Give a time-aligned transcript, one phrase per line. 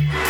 [0.00, 0.29] Yeah.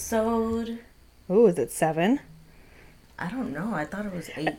[0.00, 0.78] Episode.
[1.30, 2.20] Ooh, is it seven?
[3.18, 3.72] I don't know.
[3.72, 4.50] I thought it was eight.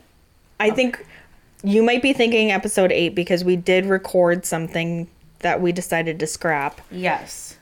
[0.58, 1.06] I think
[1.62, 5.06] you might be thinking episode eight because we did record something
[5.38, 7.56] that we decided to scrap, Yes.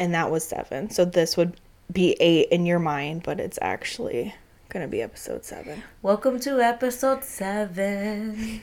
[0.00, 0.88] and that was seven.
[0.88, 1.60] So this would
[1.92, 4.34] be eight in your mind, but it's actually
[4.70, 5.82] gonna be episode seven.
[6.00, 8.62] Welcome to episode seven.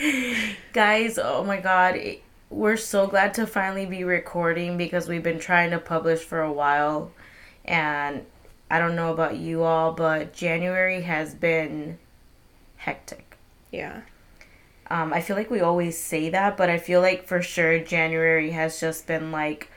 [0.72, 1.96] Guys, oh my god.
[1.96, 6.42] it- We're so glad to finally be recording because we've been trying to publish for
[6.42, 7.12] a while.
[7.64, 8.26] And
[8.68, 11.98] I don't know about you all, but January has been
[12.76, 13.38] hectic.
[13.70, 14.00] Yeah.
[14.90, 18.50] Um, I feel like we always say that, but I feel like for sure January
[18.50, 19.70] has just been like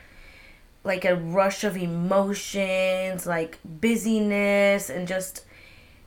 [0.83, 5.45] like a rush of emotions, like busyness and just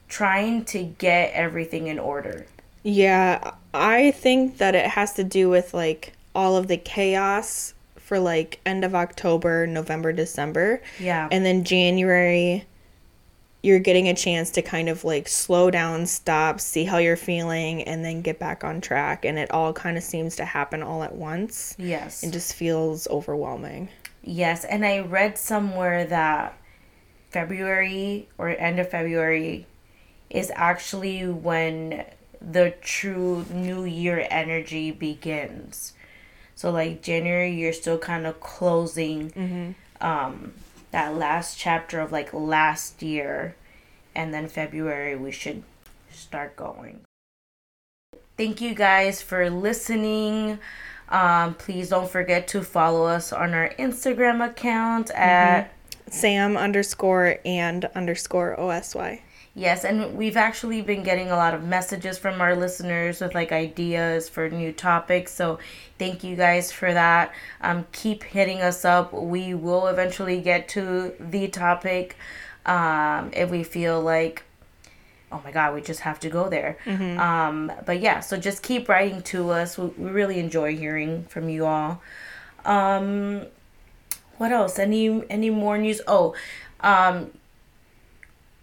[0.09, 2.47] trying to get everything in order.
[2.83, 8.21] Yeah, I think that it has to do with like all of the chaos for
[8.21, 10.83] like end of October, November, December.
[11.01, 11.29] Yeah.
[11.33, 12.67] And then January,
[13.63, 17.83] you're getting a chance to kind of like slow down, stop, see how you're feeling,
[17.83, 19.25] and then get back on track.
[19.25, 21.75] And it all kind of seems to happen all at once.
[21.79, 22.23] yes.
[22.23, 23.89] It just feels overwhelming.
[24.23, 26.59] Yes, and I read somewhere that
[27.31, 29.67] February or end of February
[30.29, 32.05] is actually when
[32.41, 35.93] the true new year energy begins.
[36.57, 40.53] So like January you're still kind of closing um
[40.91, 43.55] that last chapter of like last year
[44.15, 45.63] and then February we should
[46.11, 47.01] start going.
[48.37, 50.59] Thank you guys for listening.
[51.09, 55.73] Um, please don't forget to follow us on our Instagram account at
[56.11, 59.23] Sam underscore and underscore OSY.
[59.57, 63.51] Yes, and we've actually been getting a lot of messages from our listeners with like
[63.51, 65.33] ideas for new topics.
[65.33, 65.59] So
[65.99, 67.33] thank you guys for that.
[67.63, 69.13] Um, keep hitting us up.
[69.13, 72.17] We will eventually get to the topic
[72.67, 74.45] um, if we feel like
[75.33, 76.79] oh my god we just have to go there
[77.19, 81.49] um but yeah so just keep writing to us we, we really enjoy hearing from
[81.49, 82.01] you all
[82.65, 83.45] um
[84.39, 86.33] what else any any more news oh
[86.81, 87.29] um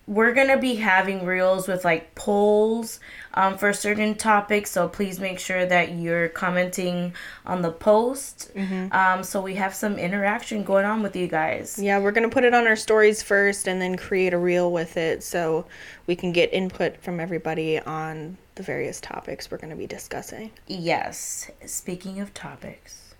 [0.05, 2.99] we're gonna be having reels with like polls
[3.35, 7.13] um, for certain topics so please make sure that you're commenting
[7.45, 8.51] on the post
[8.91, 12.33] um, so we have some interaction going on with you guys Yeah, we're going to
[12.33, 15.65] put it on our stories first and then create a reel with it so
[16.07, 20.51] we can get input from everybody on the various topics we're going to be discussing.
[20.67, 21.49] Yes.
[21.65, 23.15] Speaking of topics,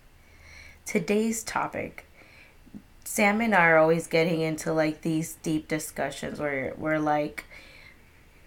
[0.86, 2.06] today's topic,
[3.04, 7.44] Sam and I are always getting into like these deep discussions where we're like,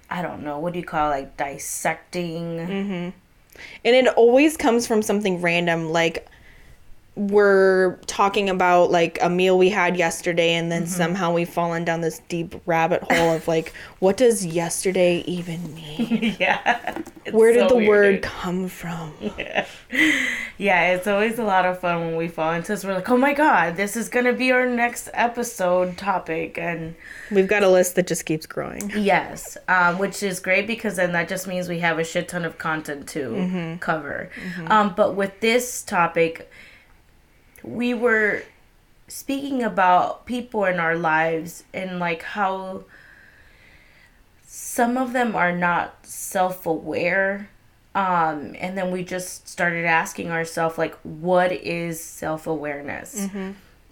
[0.10, 2.58] I don't know, what do you call it, like dissecting?
[2.58, 3.10] Mm-hmm.
[3.86, 6.28] And it always comes from something random like
[7.18, 12.02] we're talking about like a meal we had yesterday and then somehow we've fallen down
[12.02, 16.36] this deep rabbit hole of like what does yesterday even mean?
[16.40, 17.02] yeah.
[17.32, 17.90] Where did so the weird.
[17.90, 19.14] word come from?
[20.60, 22.84] Yeah, it's always a lot of fun when we fall into this.
[22.84, 26.96] We're like, oh my god, this is gonna be our next episode topic, and
[27.30, 28.92] We've got a list that just keeps growing.
[28.96, 32.44] Yes, um, which is great because then that just means we have a shit ton
[32.44, 34.32] of content to cover.
[34.66, 36.50] Um, but with this topic,
[37.68, 38.44] we were
[39.08, 42.84] speaking about people in our lives and like how
[44.46, 47.50] some of them are not self aware.
[47.96, 53.28] Um, and then we just started asking ourselves, like, what is self awareness?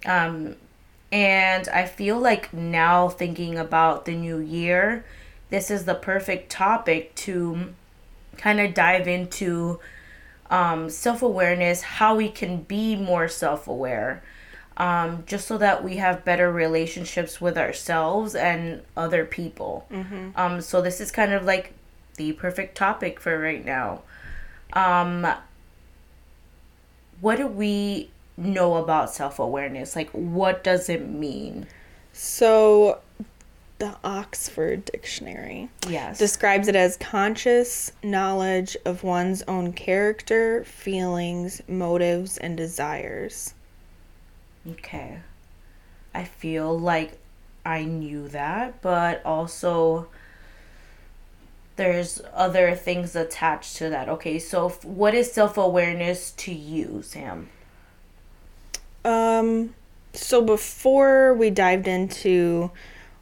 [0.05, 0.55] Um,
[1.11, 5.05] and I feel like now thinking about the new year,
[5.49, 7.73] this is the perfect topic to
[8.37, 9.79] kind of dive into
[10.49, 14.23] um, self awareness, how we can be more self aware,
[14.77, 19.87] um, just so that we have better relationships with ourselves and other people.
[20.35, 21.73] Um, so, this is kind of like
[22.17, 24.01] the perfect topic for right now.
[24.73, 25.27] Um,
[27.21, 29.95] what do we know about self awareness?
[29.95, 31.67] Like, what does it mean?
[32.17, 32.99] So
[33.77, 36.17] The Oxford Dictionary Yes.
[36.17, 43.53] describes it as conscious knowledge of one's own character, feelings, motives, and desires.
[44.71, 45.19] Okay.
[46.13, 47.17] I feel like
[47.65, 50.07] I knew that, but also
[51.75, 54.07] there's other things attached to that.
[54.07, 57.49] Okay, so f- what is self awareness to you, Sam?
[59.03, 59.75] Um,
[60.13, 62.71] so before we dived into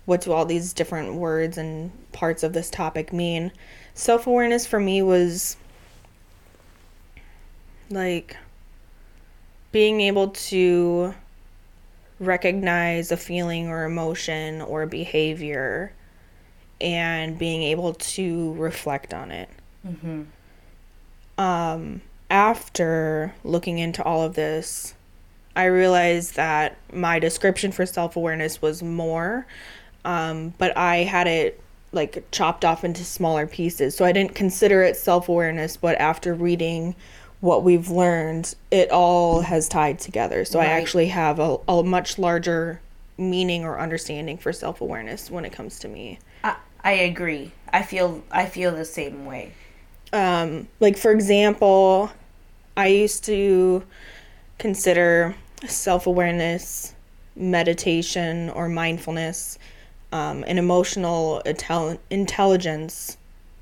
[0.06, 3.52] what do all these different words and parts of this topic mean,
[3.94, 5.58] self awareness for me was
[7.90, 8.38] like
[9.72, 11.14] being able to
[12.20, 15.94] recognize a feeling or emotion or behavior
[16.80, 19.50] and being able to reflect on it.
[19.86, 20.24] Mm-hmm.
[21.38, 24.94] Um, after looking into all of this,
[25.56, 29.46] I realized that my description for self awareness was more,
[30.06, 31.60] um, but I had it
[31.92, 33.96] like chopped off into smaller pieces.
[33.96, 36.96] So I didn't consider it self awareness, but after reading
[37.40, 40.46] what we've learned, it all has tied together.
[40.46, 42.82] So I actually have a, a much larger
[43.18, 46.20] meaning or understanding for self awareness when it comes to me.
[46.44, 47.52] I, I agree.
[47.72, 49.54] I feel I feel the same way.
[50.14, 52.12] um, like for example,
[52.76, 53.84] I used to
[54.58, 55.36] consider
[55.68, 56.94] self-awareness,
[57.36, 59.60] meditation, or mindfulness,
[60.14, 63.18] um, and emotional intel- intelligence,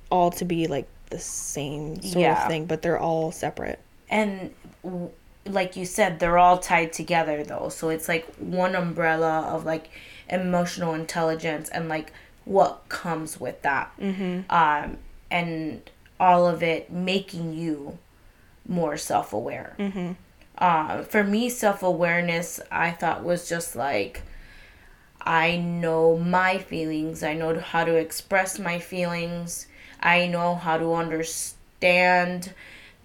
[0.10, 2.44] all to be like the same sort Yeah.
[2.44, 3.80] of thing, but they're all separate.
[4.10, 4.54] And
[4.84, 5.12] w-
[5.46, 7.70] like you said, they're all tied together though.
[7.70, 9.90] So it's like one umbrella of like
[10.30, 12.12] emotional intelligence and like
[12.44, 13.92] what comes with that.
[13.98, 14.42] Mm-hmm.
[14.50, 14.98] Um,
[15.32, 15.90] and
[16.20, 17.98] all of it making you
[18.68, 19.74] more self aware.
[19.80, 20.12] Mm-hmm.
[20.58, 24.24] Uh, for me, self awareness, I thought was just like
[25.26, 27.24] I know my feelings.
[27.24, 29.68] I know how to express my feelings.
[30.00, 32.54] I know how to understand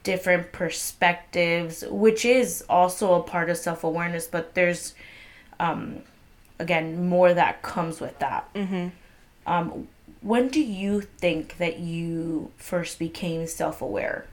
[0.03, 4.95] different perspectives, which is also a part of self awareness, but there's,
[5.61, 6.03] um,
[6.59, 8.53] again, more that comes with that.
[8.55, 8.89] Mm-hmm.
[9.47, 9.89] Um,
[10.21, 14.27] when do you think that you first became self aware?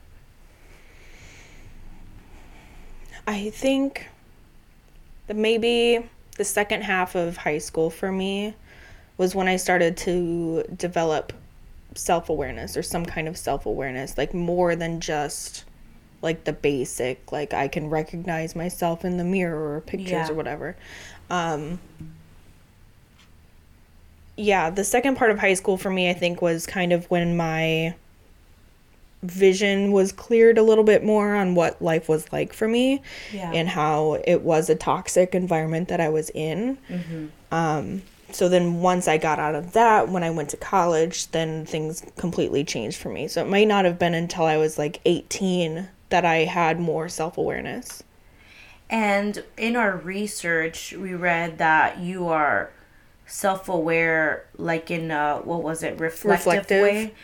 [3.26, 4.08] I think
[5.26, 8.54] that maybe the second half of high school for me
[9.16, 11.32] was when I started to develop
[11.94, 15.64] self awareness or some kind of self awareness, like more than just
[16.22, 20.30] like the basic, like I can recognize myself in the mirror or pictures Yeah.
[20.30, 20.76] or whatever.
[21.30, 21.78] Um,
[24.36, 27.36] yeah, the second part of high school for me, I think, was kind of when
[27.36, 27.94] my
[29.24, 33.50] vision was cleared a little bit more on what life was like for me Yeah.
[33.52, 36.78] and how it was a toxic environment that I was in.
[37.50, 41.64] Um, so then once I got out of that, when I went to college, then
[41.66, 43.28] things completely changed for me.
[43.28, 47.08] So it might not have been until I was like 18 that I had more
[47.08, 48.02] self awareness.
[48.90, 52.70] And in our research, we read that you are
[53.26, 56.82] self aware, like in a, what was it, reflective, Reflective.
[56.82, 57.14] way,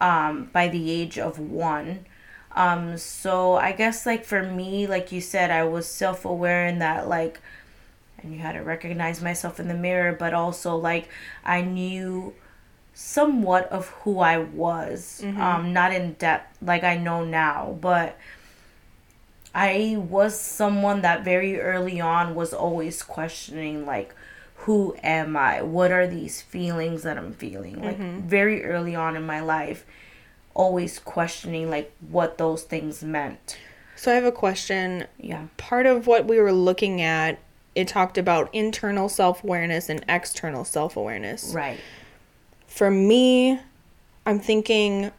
[0.00, 2.06] um, by the age of one.
[2.54, 6.78] Um, so I guess, like, for me, like you said, I was self aware in
[6.78, 7.40] that, like,
[8.22, 11.08] I knew how to recognize myself in the mirror, but also, like,
[11.44, 12.34] I knew
[12.94, 15.20] somewhat of who I was.
[15.56, 18.18] Um, not in depth, like I know now, but
[19.54, 24.14] I was someone that very early on was always questioning like
[24.66, 25.62] who am I?
[25.62, 27.80] What are these feelings that I'm feeling?
[27.80, 28.26] Like mm-hmm.
[28.26, 29.86] very early on in my life
[30.54, 33.58] always questioning like what those things meant.
[33.94, 35.06] So I have a question.
[35.18, 35.46] Yeah.
[35.56, 37.38] Part of what we were looking at,
[37.76, 41.52] it talked about internal self awareness and external self awareness.
[41.54, 41.78] Right.
[42.66, 43.60] For me,
[44.26, 45.12] I'm thinking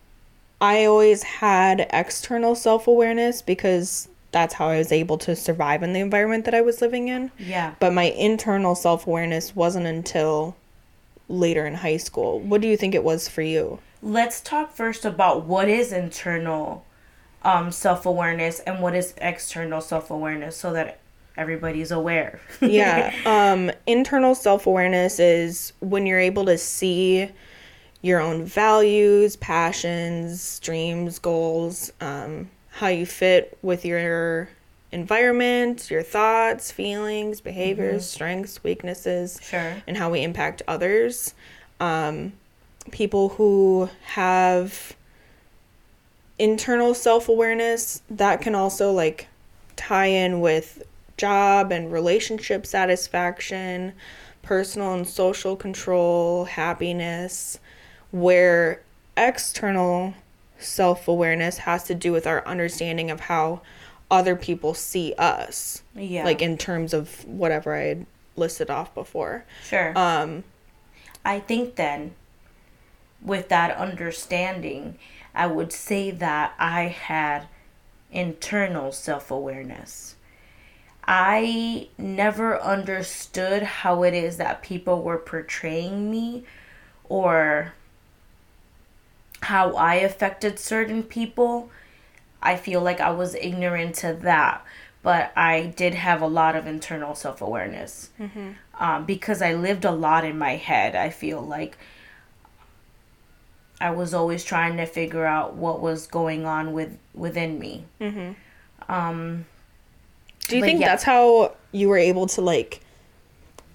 [0.60, 5.94] I always had external self awareness because that's how I was able to survive in
[5.94, 7.32] the environment that I was living in.
[7.39, 7.74] Yeah.
[7.79, 10.56] But my internal self awareness wasn't until
[11.27, 12.39] later in high school.
[12.39, 13.79] What do you think it was for you?
[14.03, 16.86] Let's talk first about what is internal
[17.44, 21.00] um self-awareness and what is external self-awareness so that
[21.36, 22.39] everybody's aware.
[22.62, 27.29] yeah um internal self-awareness is when you're able to see
[28.01, 34.50] your own values passions dreams goals um how you fit with your
[34.92, 39.74] environment your thoughts feelings behaviors strengths weaknesses Sure.
[39.86, 41.34] and how we impact others
[41.82, 42.32] um
[42.92, 44.96] people who have
[46.40, 49.28] internal self-awareness that can also like
[49.76, 50.84] tie in with
[51.18, 53.92] job and relationship satisfaction
[54.44, 57.60] personal and social control, happiness,
[58.12, 58.82] where
[59.18, 60.14] external
[60.60, 63.62] self awareness has to do with our understanding of how
[64.10, 65.84] other people see us.
[65.96, 66.24] Yeah.
[66.24, 69.46] Like in terms of whatever I had listed off before.
[69.64, 69.98] Sure.
[69.98, 70.44] Um,
[71.26, 72.14] I think then,
[73.22, 74.98] with that understanding,
[75.36, 77.48] I would say that I had
[78.12, 80.16] internal self awareness.
[81.10, 86.44] I never understood how it is that people were portraying me
[87.08, 87.74] or
[89.41, 91.70] how I affected certain people.
[92.41, 94.63] I feel like I was ignorant to that,
[95.03, 98.10] but I did have a lot of internal self awareness
[98.79, 100.96] um, because I lived a lot in my head.
[100.96, 101.77] I feel like
[103.79, 107.86] I was always trying to figure out what was going on with within me.
[108.89, 109.46] Um,
[110.48, 110.88] do you think yeah.
[110.88, 112.82] that's how you were able to like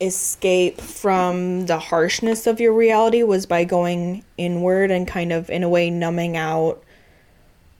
[0.02, 5.62] escape from the harshness of your reality was by going inward and kind of in
[5.62, 6.82] a way numbing out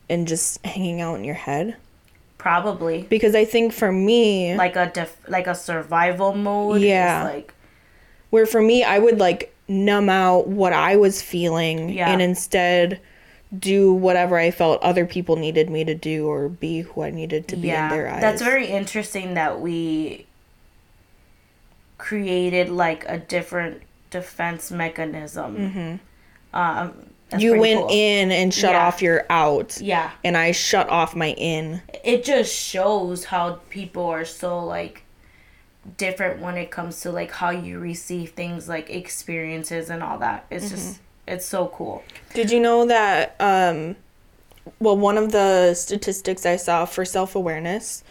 [0.08, 1.76] and just hanging out in your head?
[2.38, 6.78] probably Because I think for me, like a def- like a survival mode.
[6.78, 7.22] is Yeah.
[7.22, 7.54] like
[8.30, 12.10] where for me I would like numb out what I was feeling Yeah.
[12.10, 12.98] and instead
[13.56, 17.46] do whatever I felt other people needed me to do or be who I needed
[17.48, 18.20] to be in their eyes.
[18.20, 20.26] That's very interesting that we
[22.02, 23.80] created like a different
[24.10, 26.00] defense mechanism.
[26.52, 26.92] Um,
[27.30, 27.88] that's you went cool.
[27.90, 28.86] in and shut Yeah.
[28.86, 29.80] off your out.
[29.80, 31.80] Yeah, And I shut off my in.
[32.04, 35.04] it just shows how people are so like
[35.96, 40.44] different when it comes to like how you receive things like experiences and all that.
[40.50, 42.02] It's just it's so cool.
[42.34, 43.96] Did you know that um
[44.80, 48.02] well one of the statistics I saw for self-awareness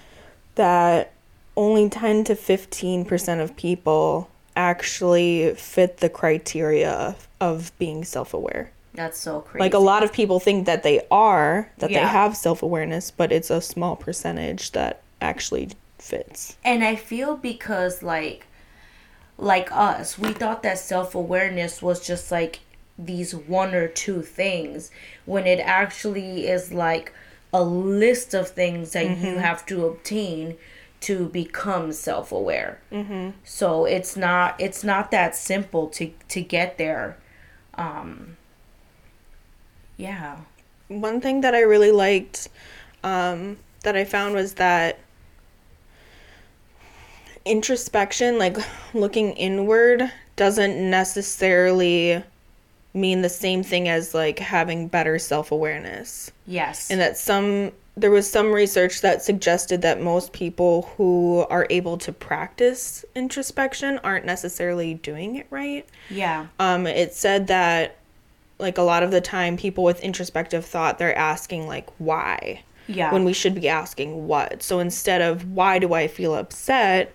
[0.55, 1.11] that
[1.55, 8.71] only 10 to 15% of people actually fit the criteria of, being self-aware.
[8.93, 9.61] That's so crazy.
[9.61, 13.49] Like a lot of people think that they are, that they have self-awareness, but it's
[13.49, 16.57] a small percentage that actually fits.
[16.63, 18.47] And I feel because like
[19.37, 22.59] like us, we thought that self-awareness was just like
[22.97, 24.91] these one or two things
[25.25, 27.11] when it actually is like
[27.51, 29.39] a list of things that you mm-hmm.
[29.39, 30.55] have to obtain
[31.01, 32.79] to become self-aware.
[32.91, 33.31] Mm-hmm.
[33.43, 37.17] So it's not it's not that simple to to get there.
[37.73, 38.37] Um
[40.01, 40.37] yeah.
[40.87, 42.49] One thing that I really liked
[43.03, 44.99] um, that I found was that
[47.45, 48.57] introspection, like
[48.93, 52.23] looking inward, doesn't necessarily
[52.93, 56.31] mean the same thing as like having better self awareness.
[56.47, 56.89] Yes.
[56.89, 61.97] And that some, there was some research that suggested that most people who are able
[61.99, 65.85] to practice introspection aren't necessarily doing it right.
[66.09, 66.47] yeah.
[66.59, 67.97] Um, it said that
[68.59, 73.11] like a lot of the time people with introspective thought they're asking like why Yeah.
[73.13, 77.11] when we should be asking what so instead of why do i feel upset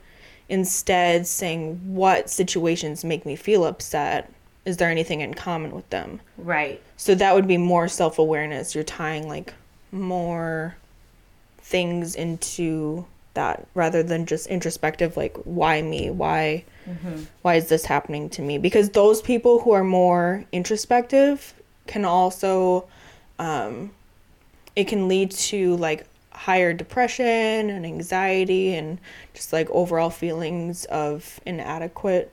[0.49, 4.33] instead saying what situations make me feel upset
[4.65, 6.81] is there anything in common with them right.
[6.97, 9.55] so that would be more self-awareness you're tying like
[9.93, 10.77] more
[11.59, 16.11] things into that rather than just introspective like why me?
[16.11, 16.65] Why
[17.43, 18.59] why is this happening to me?
[18.59, 21.53] Because those people who are more introspective
[21.87, 22.87] can also
[23.39, 23.91] um
[24.77, 28.99] it can lead to like higher depression and anxiety and
[29.35, 32.31] just like overall feelings of inadequateness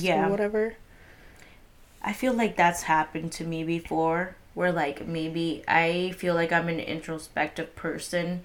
[0.00, 0.26] Yeah.
[0.26, 0.74] or whatever.
[2.02, 6.68] I feel like that's happened to me before where like maybe I feel like I'm
[6.68, 8.42] an introspective person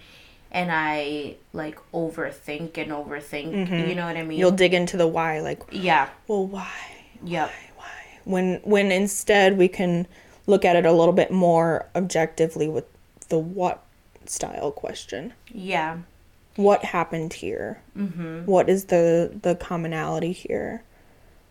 [0.51, 3.87] and I like overthink and overthink.
[3.87, 4.39] You know what I mean?
[4.39, 6.09] you'll dig into the why like yeah.
[6.27, 6.71] well why
[7.23, 7.51] Yep.
[7.75, 7.85] Why?
[8.25, 10.07] When when instead we can
[10.45, 12.85] look at it a little bit more objectively with
[13.29, 13.83] the what
[14.25, 15.99] style question Yeah.
[16.55, 18.69] what happened here mm-hmm.
[18.69, 20.83] is the the commonality here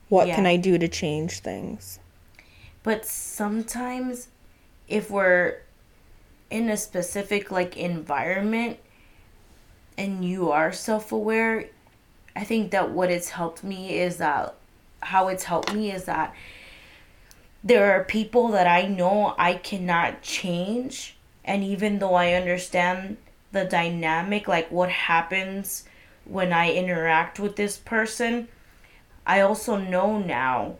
[0.08, 1.98] what can i do to change things
[2.82, 4.28] But sometimes
[4.88, 5.58] if we're
[6.50, 8.78] in a specific like environment
[9.98, 11.66] and you are self-aware,
[12.34, 14.54] I think that what it's helped me is that
[15.00, 16.34] how it's helped me is that
[17.64, 21.16] there are people that I know I cannot change.
[21.44, 23.16] And even though I understand
[23.52, 25.84] the dynamic like what happens
[26.24, 28.48] when I interact with this person,
[29.26, 30.76] I also know now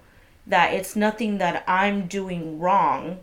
[0.47, 3.21] that it's nothing that I'm doing wrong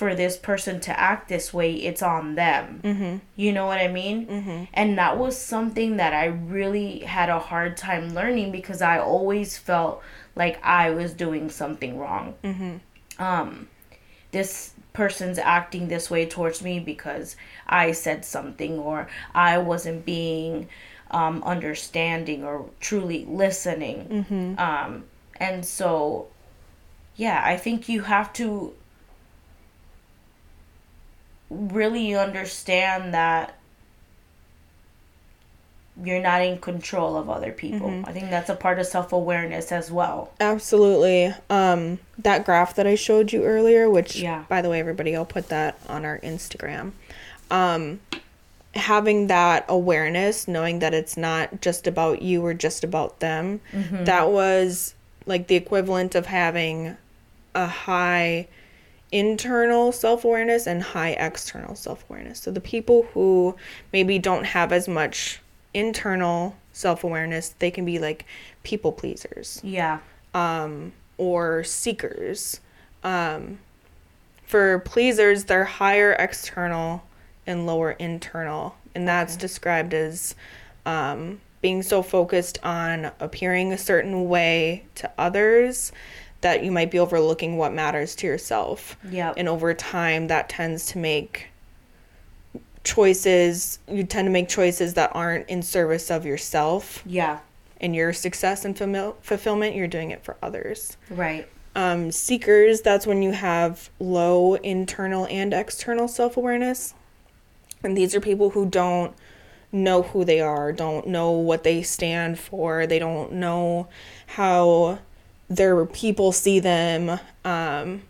[0.00, 2.80] for this person to act this way, it's on them.
[2.82, 3.16] Mm-hmm.
[3.36, 4.26] You know what I mean?
[4.26, 4.64] Mm-hmm.
[4.72, 9.58] And that was something that I really had a hard time learning because I always
[9.58, 10.02] felt
[10.34, 12.34] like I was doing something wrong.
[12.42, 13.22] Mm-hmm.
[13.22, 13.68] Um,
[14.30, 20.70] this person's acting this way towards me because I said something or I wasn't being
[21.10, 24.24] um, understanding or truly listening.
[24.30, 24.58] Mm-hmm.
[24.58, 25.04] Um,
[25.36, 26.28] and so,
[27.16, 28.72] yeah, I think you have to
[31.50, 33.56] really understand that
[36.02, 37.88] you're not in control of other people.
[37.88, 38.08] Mm-hmm.
[38.08, 40.32] I think that's a part of self awareness as well.
[40.40, 41.34] Absolutely.
[41.50, 44.44] Um, that graph that I showed you earlier, which, yeah.
[44.48, 46.92] by the way, everybody, I'll put that on our Instagram.
[47.50, 48.00] Um,
[48.74, 54.04] having that awareness, knowing that it's not just about you or just about them, mm-hmm.
[54.04, 54.94] that was
[55.26, 56.96] like the equivalent of having
[57.54, 58.46] a high
[59.12, 62.40] internal self awareness and high external self awareness.
[62.40, 63.56] So the people who
[63.92, 65.40] maybe don't have as much
[65.74, 68.26] internal self awareness, they can be like
[68.62, 69.60] people pleasers.
[69.62, 70.00] Yeah.
[70.34, 72.60] Um, or seekers.
[73.02, 73.58] Um,
[74.44, 77.04] for pleasers, they're higher external
[77.46, 78.76] and lower internal.
[78.94, 79.40] And that's okay.
[79.40, 80.34] described as
[80.86, 85.92] um, being so focused on appearing a certain way to others
[86.40, 88.96] that you might be overlooking what matters to yourself.
[89.10, 89.34] Yeah.
[89.36, 91.48] And over time, that tends to make
[92.82, 97.02] choices, you tend to make choices that aren't in service of yourself.
[97.04, 97.40] Yeah.
[97.80, 100.96] And your success and fulfill- fulfillment, you're doing it for others.
[101.10, 101.48] Right.
[101.74, 106.94] Um, seekers, that's when you have low internal and external self awareness.
[107.82, 109.14] And these are people who don't
[109.72, 113.88] know who they are, don't know what they stand for, they don't know
[114.26, 114.98] how
[115.50, 117.18] their people see them.
[117.44, 118.02] Um,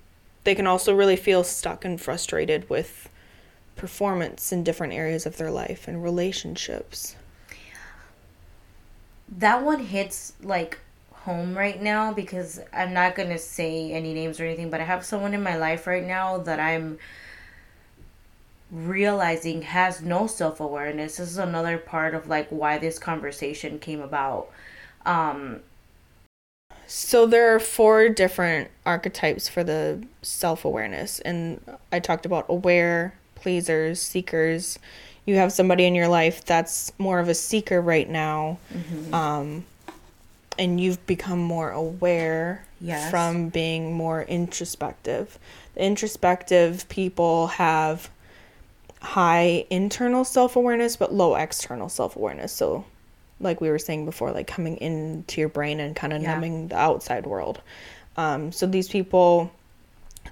[0.44, 3.08] they can also really feel stuck and frustrated with
[3.76, 7.16] performance in different areas of their life and relationships.
[9.38, 10.78] That one hits like
[11.12, 14.84] home right now because I'm not going to say any names or anything, but I
[14.84, 16.98] have someone in my life right now that I'm
[18.70, 21.16] realizing has no self awareness.
[21.16, 24.50] This is another part of like why this conversation came about.
[25.06, 25.60] Um,
[26.92, 31.60] so there are four different archetypes for the self awareness, and
[31.92, 34.76] I talked about aware, pleasers, seekers.
[35.24, 39.14] You have somebody in your life that's more of a seeker right now, mm-hmm.
[39.14, 39.64] um,
[40.58, 43.08] and you've become more aware yes.
[43.08, 45.38] from being more introspective.
[45.76, 48.10] The introspective people have
[49.00, 52.50] high internal self awareness but low external self awareness.
[52.50, 52.84] So
[53.40, 56.32] like we were saying before, like coming into your brain and kind of yeah.
[56.32, 57.60] numbing the outside world.
[58.16, 59.50] Um, so these people,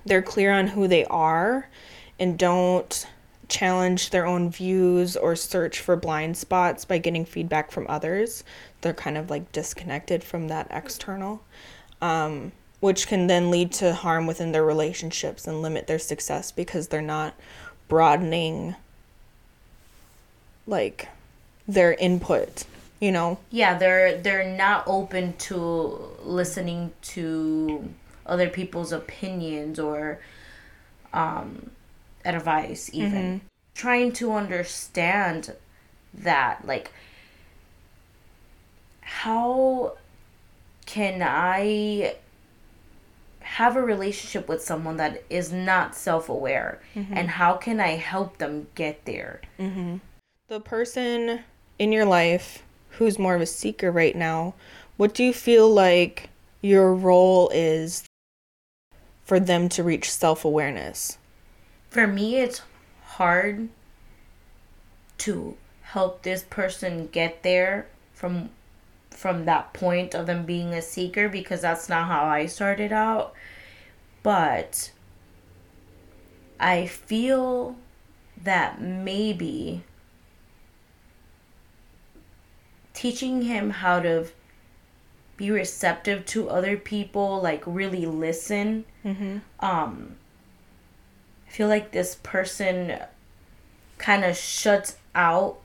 [0.05, 1.68] they're clear on who they are
[2.18, 3.07] and don't
[3.49, 8.44] challenge their own views or search for blind spots by getting feedback from others.
[8.83, 11.42] They're kind of like disconnected from that external,
[12.03, 16.88] um, which can then lead to harm within their relationships and limit their success because
[16.88, 17.35] they're not
[17.88, 18.77] broadening
[20.66, 21.09] like
[21.66, 22.64] their input
[23.00, 27.88] you know yeah they're they're not open to listening to
[28.26, 30.20] other people's opinions or
[31.12, 31.70] um
[32.24, 33.46] advice even mm-hmm.
[33.74, 35.54] trying to understand
[36.12, 36.90] that like
[39.00, 39.96] how
[40.87, 42.14] can i
[43.40, 47.14] have a relationship with someone that is not self-aware mm-hmm.
[47.14, 49.96] and how can i help them get there mm-hmm.
[50.48, 51.40] the person
[51.78, 52.62] in your life
[52.98, 54.54] who's more of a seeker right now,
[54.96, 56.30] what do you feel like
[56.61, 58.04] your role is
[59.22, 61.18] for them to reach self awareness?
[61.90, 62.62] For me, it's
[63.04, 63.68] hard
[65.18, 68.50] to help this person get there from
[69.11, 73.32] from that point of them being a seeker because that's not how I started out.
[74.22, 74.92] But
[76.61, 77.76] I feel
[78.42, 79.82] that maybe
[82.98, 84.26] teaching him how to
[85.37, 88.84] be receptive to other people, like really listen.
[89.04, 89.38] Mm-hmm.
[89.61, 90.16] Um,
[91.46, 92.98] I feel like this person
[93.98, 95.61] kind of shuts out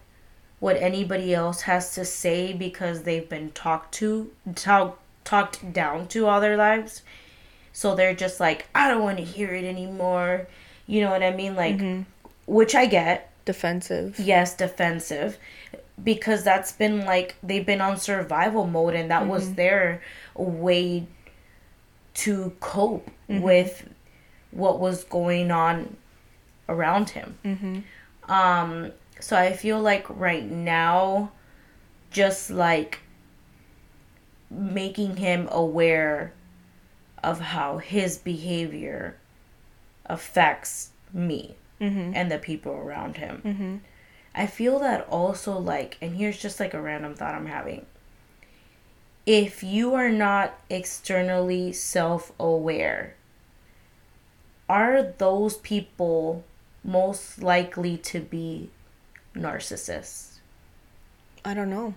[0.59, 6.27] what anybody else has to say because they've been talked to, talk, talked down to
[6.27, 7.01] all their lives.
[7.71, 10.45] So they're just like, I don't want to hear it anymore.
[10.85, 11.55] You know what I mean?
[11.55, 12.03] Like, mm-hmm.
[12.45, 13.31] which I get.
[13.43, 14.19] Defensive.
[14.19, 15.39] Yes, defensive
[16.03, 19.31] because that's been like they've been on survival mode and that mm-hmm.
[19.31, 20.01] was their
[20.35, 21.07] way
[22.13, 23.41] to cope mm-hmm.
[23.41, 23.87] with
[24.51, 25.95] what was going on
[26.69, 27.37] around him.
[28.29, 31.31] Um, so I feel like right now,
[32.11, 32.99] just like
[34.49, 36.33] making him aware
[37.23, 39.17] of how his behavior
[40.05, 41.55] affects me
[42.15, 43.41] and the people around him.
[44.35, 47.85] I feel that also like, and here's just like a random thought I'm having.
[49.25, 53.15] If you are not externally self aware,
[54.67, 56.43] are those people
[56.83, 58.69] most likely to be
[59.35, 60.39] narcissists?
[61.45, 61.93] I don't know.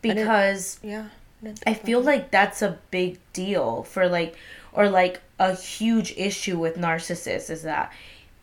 [0.00, 1.08] Because Yeah.
[1.42, 4.36] didn't I feel about like that's a big deal for like,
[4.72, 7.92] or like a huge issue with narcissists is that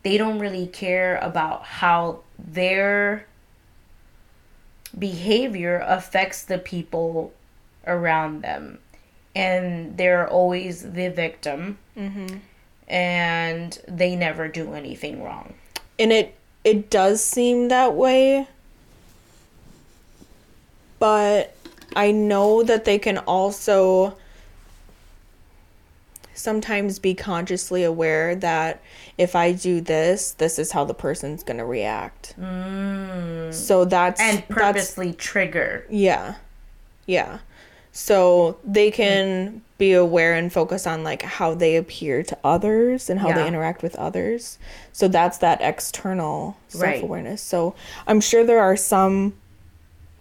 [0.05, 3.25] they don't really care about how their
[4.97, 7.33] behavior affects the people
[7.87, 8.77] around them.
[9.35, 11.79] And they're always the victim.
[11.97, 12.37] Mm-hmm.
[12.87, 15.55] And they never do anything wrong.
[15.97, 18.47] and it it does seem that way
[20.99, 21.55] but
[21.95, 24.15] i know that they can also
[26.35, 28.81] sometimes be consciously aware that
[29.17, 32.33] if i do this this is how the person's going to react
[33.53, 35.85] so that's And that's purposely trigger.
[35.89, 36.35] yeah.
[37.07, 37.39] Yeah.
[37.91, 43.19] So they can be aware and focus on like how they appear to others and
[43.19, 43.35] how Yeah.
[43.35, 44.57] they interact with others.
[44.91, 47.41] So that's that external self-awareness.
[47.41, 47.75] So
[48.07, 49.33] I'm sure there are some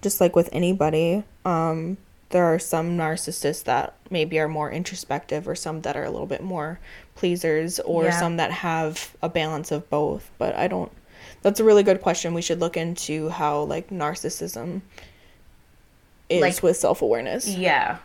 [0.03, 1.97] just like with anybody, um
[2.35, 6.27] there are some narcissists that maybe are more introspective or some that are a little
[6.27, 6.81] bit more
[7.15, 8.19] pleasers or Yeah.
[8.19, 10.91] some that have a balance of both, but I don't
[11.43, 12.35] that's a really good question.
[12.35, 14.81] We should look into how like narcissism
[16.29, 17.47] is Like- with self awareness.
[17.47, 17.99] Yeah.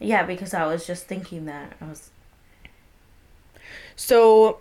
[0.00, 1.72] Yeah, because I was just thinking that.
[1.80, 2.10] I was
[3.94, 4.58] So,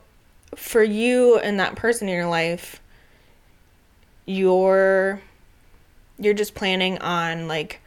[0.55, 2.79] for you and that person in your life,
[4.27, 5.19] you're
[6.19, 7.81] you're just planning on like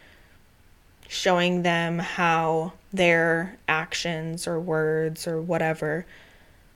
[1.09, 6.07] showing them how their actions or words or whatever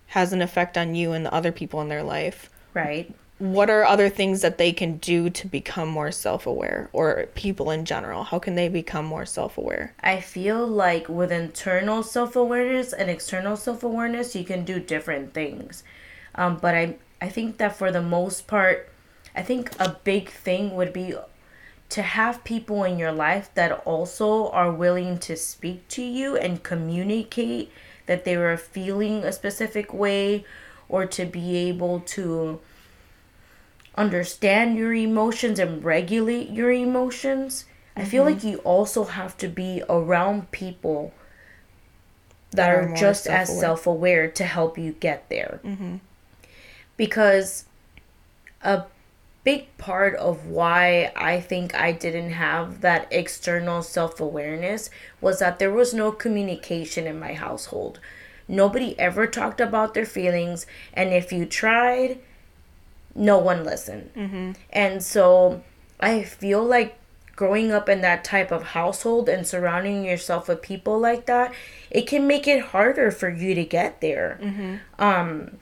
[0.09, 2.51] has an effect on you and the other people in their life.
[2.75, 3.15] right.
[3.39, 7.85] What are other things that they can do to become more self-aware or people in
[7.85, 8.23] general?
[8.23, 9.95] How can they become more self-aware?
[10.01, 15.35] I feel like with internal self awareness and external self awareness, you can do different
[15.35, 15.83] things.
[16.37, 18.89] Um, but I I think that for the most part,
[19.35, 21.15] I think a big thing would be
[21.93, 26.63] to have people in your life that also are willing to speak to you and
[26.63, 27.71] communicate
[28.07, 30.45] that they were feeling a specific way
[30.89, 32.61] or to be able to
[33.95, 37.67] understand your emotions and regulate your emotions.
[37.95, 38.49] I feel like mm-hmm.
[38.49, 41.13] you also have to be around people
[42.53, 43.61] that That are are just as self-aware.
[43.61, 45.61] self aware to help you get there.
[45.63, 45.97] Mm-hmm.
[46.97, 47.67] Because
[48.63, 48.85] a
[49.45, 55.59] big part of why I think I didn't have that external self awareness was that
[55.59, 57.99] there was no communication in my household.
[58.49, 62.19] Nobody ever talked about their feelings, and if you tried,
[63.15, 64.11] no one listened.
[64.71, 65.63] And so
[66.01, 66.97] I feel like
[67.35, 71.53] growing up in that type of household and surrounding yourself with people like that,
[71.91, 74.39] it can make it harder for you to get there.
[74.99, 75.57] Um,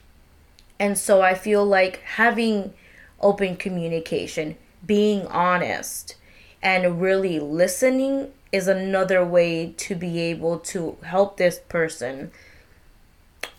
[0.79, 2.73] and so I feel like having
[3.21, 6.15] open communication, being honest,
[6.61, 12.31] and really listening is another way to be able to help this person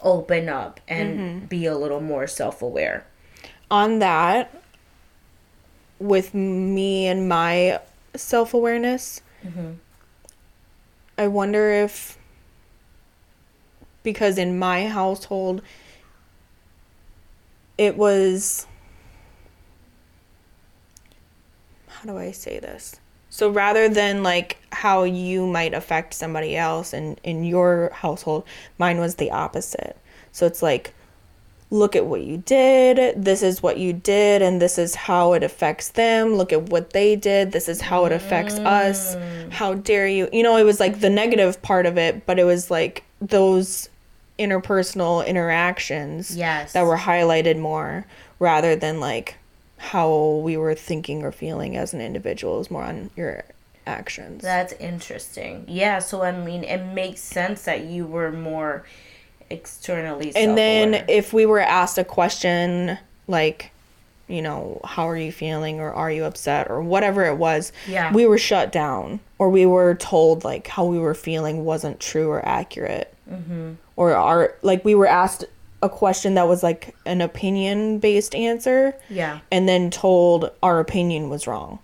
[0.00, 1.46] open up and mm-hmm.
[1.46, 3.06] be a little more self aware.
[3.70, 4.62] on that
[5.98, 7.80] with me and my
[8.14, 9.70] self-awareness mm-hmm.
[11.16, 12.18] i wonder if
[14.02, 15.62] because in my household
[17.78, 18.66] it was
[22.02, 22.96] how do i say this
[23.30, 28.44] so rather than like how you might affect somebody else and in your household
[28.78, 29.96] mine was the opposite
[30.32, 30.92] so it's like
[31.70, 33.24] look at what you did.
[33.24, 36.34] This is what you did, and this is how it affects them.
[36.34, 37.50] Look at what they did.
[37.52, 39.16] This is how it affects us.
[39.16, 39.50] Mm.
[39.52, 40.28] How dare you?
[40.34, 43.88] You know, it was like the negative part of it, but it was like those
[44.38, 46.74] interpersonal interactions Yes.
[46.74, 48.04] that were highlighted more
[48.38, 49.36] rather than like
[49.82, 53.44] how we were thinking or feeling as an individual is more on your
[53.84, 54.40] actions.
[54.40, 55.64] That's interesting.
[55.66, 58.84] Yeah, so I mean, it makes sense that you were more
[59.50, 61.18] externally and then self-aware.
[61.18, 62.96] if we were asked a question
[63.28, 63.70] like
[64.26, 68.14] you know how are you feeling or are you upset or whatever it was Yeah.
[68.14, 72.30] we were shut down or we were told like how we were feeling wasn't true
[72.30, 73.72] or accurate mm-hmm.
[73.96, 75.44] or our like we were asked
[75.82, 79.40] a question that was like an opinion based answer Yeah.
[79.50, 81.80] and then told our opinion was wrong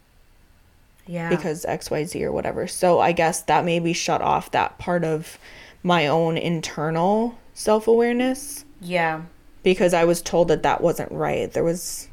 [1.07, 1.29] Yeah.
[1.29, 5.39] because xyz or whatever so i guess that maybe shut off that part of
[5.83, 9.23] my own internal self-awareness yeah.
[9.65, 12.09] because i was told that that wasn't right there was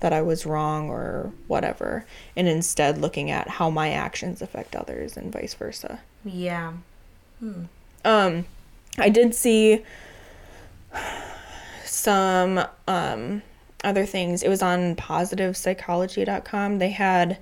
[0.00, 2.04] that i was wrong or whatever
[2.36, 6.72] and instead looking at how my actions affect others and vice versa Yeah.
[8.04, 8.44] um
[8.98, 9.84] i did see
[11.84, 13.42] some um
[13.84, 17.38] other things it was on positivepsychology.com they had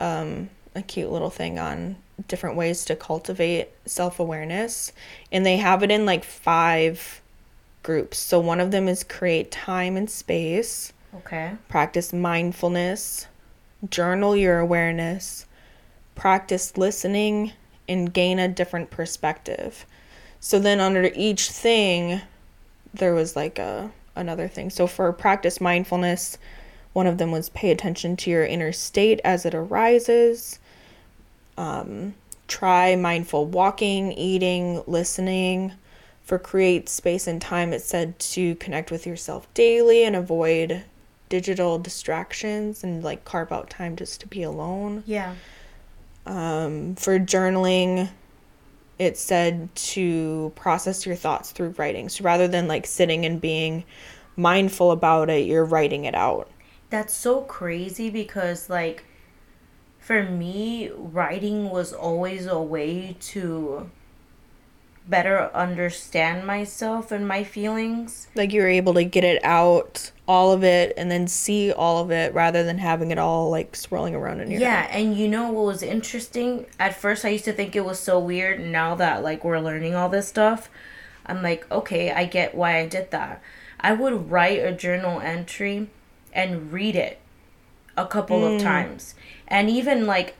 [0.00, 1.96] um a cute little thing on
[2.28, 4.92] different ways to cultivate self-awareness
[5.30, 7.20] and they have it in like five
[7.82, 11.52] groups so one of them is create time and space Okay.
[11.68, 13.26] practice mindfulness,
[13.88, 15.46] journal your awareness,
[16.14, 17.52] practice listening,
[17.88, 19.86] and gain a different perspective.
[20.40, 22.20] So then under each thing,
[22.94, 24.70] there was like a another thing.
[24.70, 26.38] So for practice mindfulness,
[26.92, 30.58] one of them was pay attention to your inner state as it arises.
[31.58, 32.14] Um,
[32.48, 35.72] try mindful walking, eating, listening.
[36.24, 40.82] For create space and time, it said to connect with yourself daily and avoid
[41.28, 45.04] digital distractions and like carve out time just to be alone.
[45.06, 45.34] Yeah.
[46.24, 48.08] Um, for journaling,
[48.98, 52.08] it said to process your thoughts through writing.
[52.08, 53.84] So rather than like sitting and being
[54.36, 56.50] mindful about it, you're writing it out.
[56.90, 59.04] That's so crazy because like
[59.98, 63.90] for me, writing was always a way to
[65.08, 68.28] better understand myself and my feelings.
[68.34, 72.10] Like you're able to get it out, all of it, and then see all of
[72.10, 75.00] it rather than having it all like swirling around in your Yeah, head.
[75.00, 76.66] and you know what was interesting?
[76.78, 78.60] At first I used to think it was so weird.
[78.60, 80.68] Now that like we're learning all this stuff,
[81.24, 83.42] I'm like, okay, I get why I did that.
[83.80, 85.88] I would write a journal entry
[86.32, 87.18] and read it
[87.96, 88.62] a couple of mm.
[88.62, 89.14] times.
[89.48, 90.34] And even like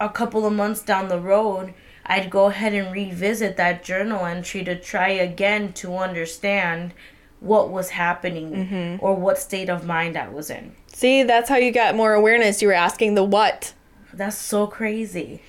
[0.00, 1.74] a couple of months down the road,
[2.08, 6.94] I'd go ahead and revisit that journal entry to try again to understand
[7.40, 10.72] what was happening or what state of mind I was in.
[10.86, 12.62] See, that's how you got more awareness.
[12.62, 13.74] You were asking the what.
[14.12, 15.42] That's so crazy.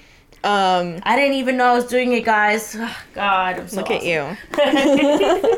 [0.43, 2.77] Um, I didn't even know I was doing it, guys.
[3.13, 5.57] God, I'm so Look at you.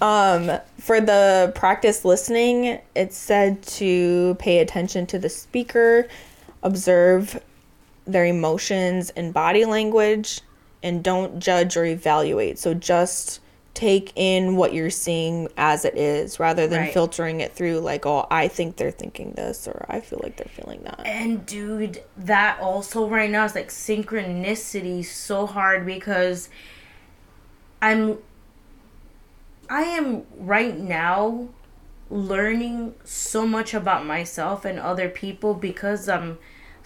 [0.06, 6.08] um, for the practice listening, it said to pay attention to the speaker,
[6.62, 7.42] observe
[8.06, 10.40] their emotions and body language,
[10.82, 12.58] and don't judge or evaluate.
[12.58, 13.40] So just
[13.72, 16.92] take in what you're seeing as it is rather than Right.
[16.92, 20.46] filtering it through like, oh, I think they're thinking this or I feel like they're
[20.46, 21.00] feeling that.
[21.04, 26.48] And dude, that also right now is like synchronicity so hard because
[27.82, 28.18] I'm
[29.68, 31.48] I am right now
[32.10, 36.38] learning so much about myself and other people because I'm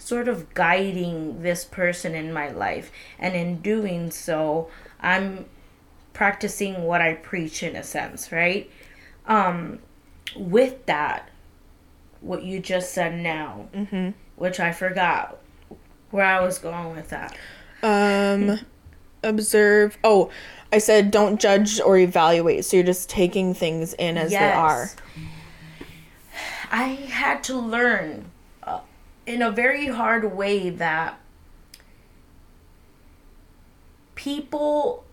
[0.09, 4.69] sort of guiding this person in my life and in doing so
[4.99, 5.45] I'm
[6.13, 8.69] practicing what I preach in a sense, right?
[9.27, 9.79] Um
[10.35, 11.29] with that
[12.21, 14.09] what you just said now, mm-hmm.
[14.35, 15.39] which I forgot
[16.11, 17.37] where I was going with that.
[17.81, 18.59] Um,
[19.23, 19.97] observe.
[20.03, 20.29] Oh,
[20.71, 22.65] I said don't judge or evaluate.
[22.65, 24.89] So you're just taking things in as they are.
[26.71, 28.31] I had to learn
[29.29, 31.19] in a very hard way that
[34.15, 35.05] people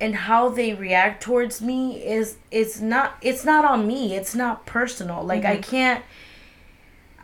[0.00, 4.14] and how they react towards me is it's not it's not on me.
[4.14, 5.24] It's not personal.
[5.24, 5.70] Like i mm-hmm.
[5.70, 6.04] can't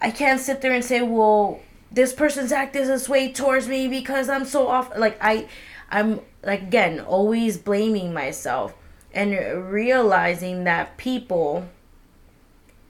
[0.03, 1.61] i can't sit there and say well
[1.93, 5.49] this person's acting this way towards me because i'm so off like i
[5.89, 8.75] i'm like again always blaming myself
[9.15, 9.31] and
[9.73, 11.67] realizing that people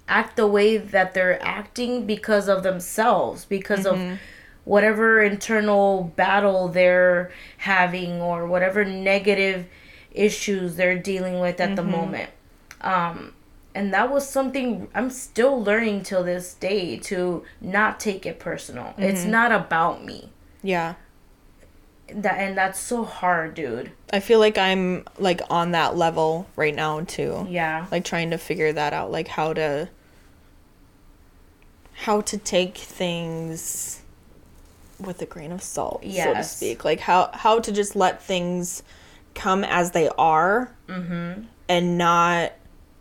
[0.08, 4.14] act the way that they're acting because of themselves because of mm-hmm.
[4.64, 9.66] whatever internal battle they're having or whatever negative
[10.12, 11.90] issues they're dealing with at the mm-hmm.
[11.90, 12.30] moment.
[12.80, 13.32] Um
[13.74, 18.94] and that was something i'm still learning till this day to not take it personal.
[18.96, 19.30] It's mm-hmm.
[19.30, 20.30] not about me.
[20.62, 20.94] Yeah.
[22.12, 23.90] that and that's so hard dude.
[24.12, 27.46] I feel like I'm like on that level right now too.
[27.50, 27.86] yeah.
[27.90, 29.88] Like trying to figure that out, like how to
[31.96, 34.02] how to take things
[34.98, 36.84] with a grain of salt, so to speak.
[36.84, 38.82] Like how how to just let things
[39.34, 41.42] come as they are mm-hmm.
[41.68, 42.52] and not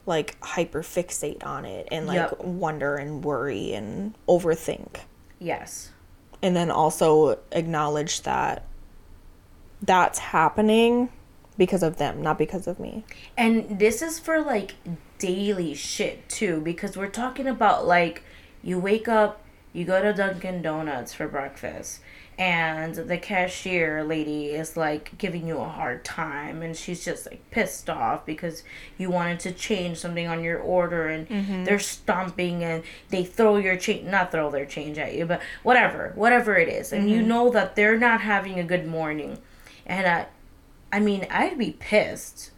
[0.05, 2.41] like hyper fixate on it and like Yep.
[2.43, 4.97] wonder and worry and overthink.
[5.39, 5.91] yes
[6.41, 8.65] and then also acknowledge that
[9.81, 11.09] that's happening
[11.57, 13.03] because of them, not because of me.
[13.37, 14.75] And this is for like
[15.17, 18.23] daily shit too, because we're talking about like
[18.65, 21.99] you wake up, you go to Dunkin' Donuts for breakfast,
[22.37, 27.49] and the cashier lady is like giving you a hard time, and she's just like
[27.51, 28.63] pissed off because
[28.97, 31.63] you wanted to change something on your order, and mm-hmm.
[31.63, 36.11] they're stomping and they throw your change, not throw their change at you, but whatever,
[36.15, 37.29] whatever it is, and you mm-hmm.
[37.29, 39.37] know that they're not having a good morning,
[39.85, 40.25] and I,
[40.91, 42.51] I mean, I'd be pissed.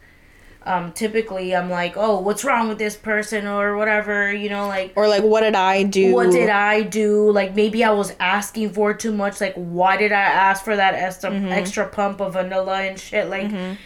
[0.68, 4.92] Um, typically, I'm like, oh, what's wrong with this person or whatever, you know, like,
[4.96, 6.12] Or like, what did I do?
[6.12, 7.32] what did I do?
[7.32, 9.40] Like, maybe I was asking for too much.
[9.40, 11.46] Like, why did I ask for that extra, mm-hmm.
[11.46, 13.30] extra pump of vanilla and shit?
[13.30, 13.76] Like, mm-hmm.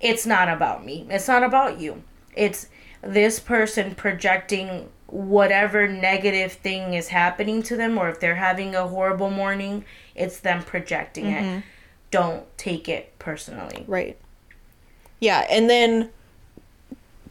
[0.00, 1.06] it's not about me.
[1.08, 2.02] It's not about you.
[2.34, 2.70] It's
[3.02, 8.88] this person projecting whatever negative thing is happening to them, or if they're having a
[8.88, 9.84] horrible morning,
[10.16, 11.44] it's them projecting it.
[11.44, 11.60] Mm-hmm.
[12.10, 13.84] Don't take it personally.
[13.86, 14.18] Right.
[15.20, 16.10] Yeah, and then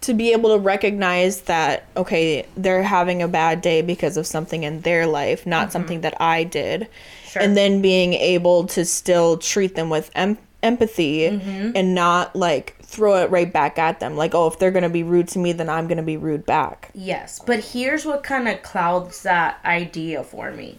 [0.05, 4.63] to be able to recognize that okay, they're having a bad day because of something
[4.63, 5.71] in their life, not mm-hmm.
[5.71, 6.87] something that I did.
[7.27, 7.41] Sure.
[7.41, 11.71] And then being able to still treat them with em- empathy mm-hmm.
[11.75, 14.89] and not like throw it right back at them like oh if they're going to
[14.89, 16.91] be rude to me then I'm going to be rude back.
[16.93, 20.77] Yes, but here's what kind of clouds that idea for me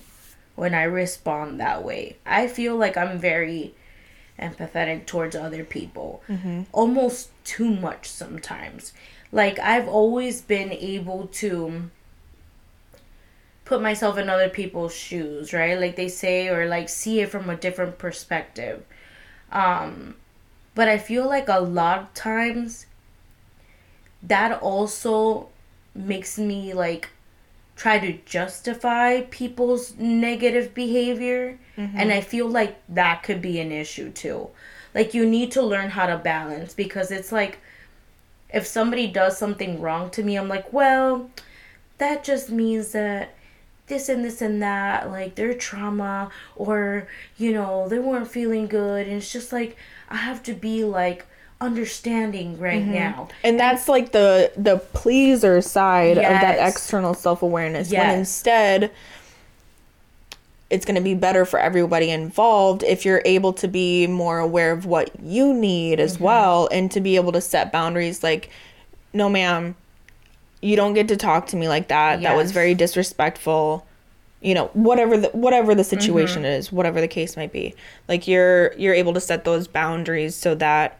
[0.54, 2.16] when I respond that way.
[2.24, 3.74] I feel like I'm very
[4.38, 6.62] empathetic towards other people, mm-hmm.
[6.72, 8.92] almost too much sometimes.
[9.32, 11.90] Like, I've always been able to
[13.64, 15.78] put myself in other people's shoes, right?
[15.78, 18.84] Like they say, or like see it from a different perspective.
[19.50, 20.14] Um,
[20.74, 22.86] but I feel like a lot of times
[24.22, 25.48] that also
[25.94, 27.08] makes me like
[27.76, 34.10] try to justify people's negative behavior and i feel like that could be an issue
[34.10, 34.48] too
[34.94, 37.58] like you need to learn how to balance because it's like
[38.52, 41.30] if somebody does something wrong to me i'm like well
[41.98, 43.34] that just means that
[43.86, 47.06] this and this and that like their trauma or
[47.36, 49.06] you know they weren't feeling good.
[49.06, 49.76] And it's just like
[50.08, 51.26] i have to be like
[51.60, 52.92] understanding right mm-hmm.
[52.92, 53.28] now.
[53.42, 58.06] And that's like the the pleaser side of that external self-awareness Yes.
[58.06, 58.90] when instead
[60.68, 64.72] it's going to be better for everybody involved if you're able to be more aware
[64.72, 66.24] of what you need as mm-hmm.
[66.24, 68.22] well and to be able to set boundaries.
[68.22, 68.50] Like
[69.12, 69.76] no ma'am
[70.60, 72.22] you don't get to talk to me like that.
[72.22, 73.86] That was very disrespectful.
[74.40, 76.00] You know whatever the whatever the mm-hmm.
[76.00, 77.74] situation is whatever the case might be.
[78.08, 80.98] Like you're you're able to set those boundaries so that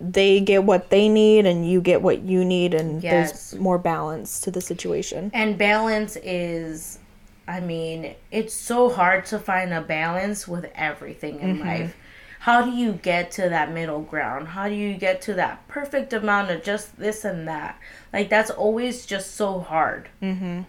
[0.00, 3.50] they get what they need and you get what you need and Yes.
[3.50, 5.30] there's more balance to the situation.
[5.32, 6.98] And balance is,
[7.46, 11.96] I mean, it's so hard to find a balance with everything in life.
[12.40, 14.48] How do you get to that middle ground?
[14.48, 17.78] How do you get to that perfect amount of just this and that?
[18.12, 20.08] Like, that's always just so hard.
[20.22, 20.62] Mm-hmm.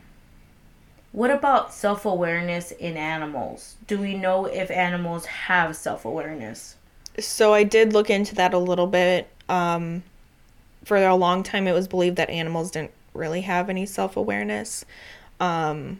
[1.12, 3.76] What about self awareness in animals?
[3.88, 6.76] Do we know if animals have self awareness?
[7.20, 10.04] so i did look into that a little bit um
[10.84, 14.86] for a long time it was believed that animals didn't really have any self-awareness
[15.40, 16.00] um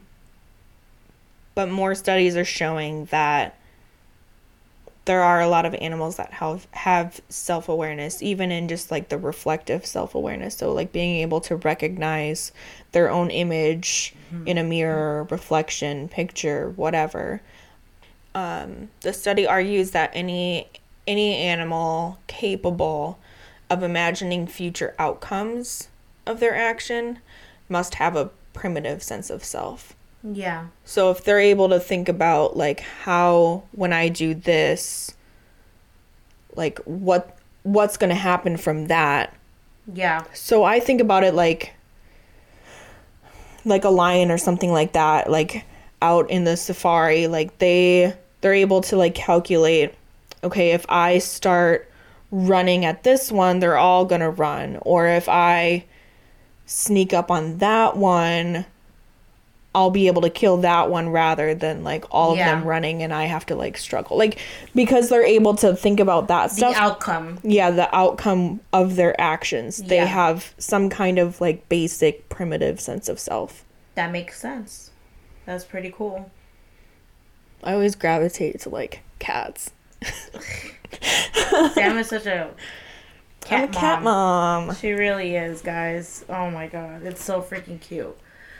[1.56, 3.58] but more studies are showing that
[5.06, 9.16] there are a lot of animals that have have self-awareness even in just like the
[9.16, 10.56] reflective self-awareness.
[10.56, 12.52] So like being able to recognize
[12.92, 14.14] their own image
[14.44, 17.40] in a mirror reflection picture whatever.
[18.34, 20.68] Um, the study argues that any
[21.06, 23.18] any animal capable
[23.70, 25.88] of imagining future outcomes
[26.26, 27.20] of their action
[27.68, 29.95] must have a primitive sense of self.
[30.32, 30.68] Yeah.
[30.84, 35.14] So if they're able to think about like how when I do this
[36.56, 39.34] like what what's going to happen from that.
[39.92, 40.24] Yeah.
[40.32, 41.74] So I think about it like
[43.64, 45.64] like a lion or something like that like
[46.00, 49.92] out in the safari like they they're able to like calculate
[50.44, 51.90] okay if I start
[52.30, 55.84] running at this one they're all going to run or if I
[56.66, 58.66] sneak up on that one
[59.76, 62.54] I'll be able to kill that one rather than like all of Yeah.
[62.54, 64.16] them running and I have to like struggle.
[64.16, 64.38] Like
[64.74, 66.74] because they're able to think about that stuff.
[66.74, 67.38] The outcome.
[67.42, 69.76] yeah, the outcome of their actions.
[69.76, 70.06] They Yeah.
[70.06, 73.64] have some kind of like basic primitive sense of self.
[73.96, 74.92] That makes sense.
[75.44, 76.30] That's pretty cool.
[77.62, 79.72] I always gravitate to like cats.
[81.74, 82.50] Sam is such a
[83.42, 84.68] cat, a cat mom.
[84.68, 84.76] mom.
[84.76, 86.24] She really is, guys.
[86.30, 88.16] Oh my god, it's so freaking cute.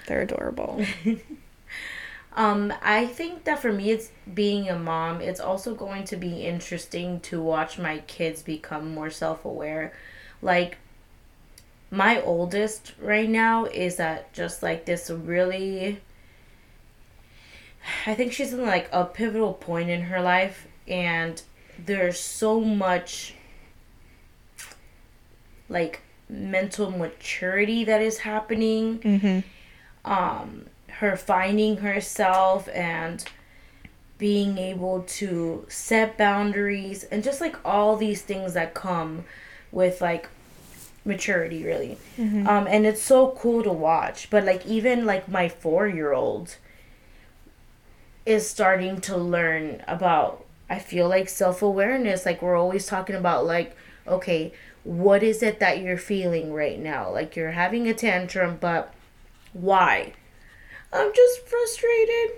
[0.07, 0.85] They're adorable.
[2.37, 5.23] Um, I think that for me, it's being a mom.
[5.23, 9.95] It's also going to be interesting to watch my kids become more self aware.
[10.43, 10.77] Like,
[11.91, 16.03] my oldest right now is at just like this really.
[18.05, 21.41] I think she's in like a pivotal point in her life, and
[21.83, 23.35] there's so much
[25.71, 28.99] like mental maturity that is happening.
[28.99, 29.39] Mm-hmm.
[30.07, 30.67] Um,
[31.01, 33.25] her finding herself and
[34.19, 39.25] being able to set boundaries and just like all these things that come
[39.71, 40.29] with like
[41.05, 41.99] maturity really.
[42.17, 42.49] Mm-hmm.
[42.49, 46.57] um and it's so cool to watch but like even like my 4 year old
[48.25, 52.27] is starting to learn about I feel like self-awareness.
[52.27, 53.77] Like we're always talking about like
[54.09, 54.53] okay
[54.83, 57.11] what is it that you're feeling right now?
[57.13, 58.95] Like you're having a tantrum but
[59.53, 60.13] why
[60.93, 62.31] I'm just frustrated.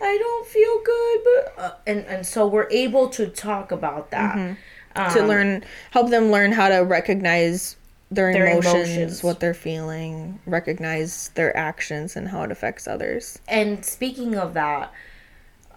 [0.00, 4.34] I don't feel good, but uh, and and so we're able to talk about that
[4.36, 5.14] Mm-hmm.
[5.14, 7.76] to Um, learn help them learn how to recognize
[8.10, 9.22] their, Their emotions, emotions.
[9.22, 14.92] what they're feeling recognize their actions and how it affects others And speaking of that,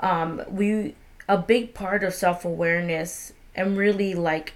[0.02, 0.96] um, we
[1.30, 4.54] a big part of self awareness and really like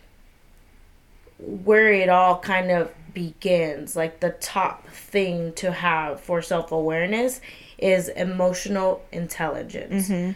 [1.38, 7.42] where it all kind of begins, like the top thing to have for self awareness
[7.78, 10.10] is emotional intelligence.
[10.10, 10.32] Mm-hmm.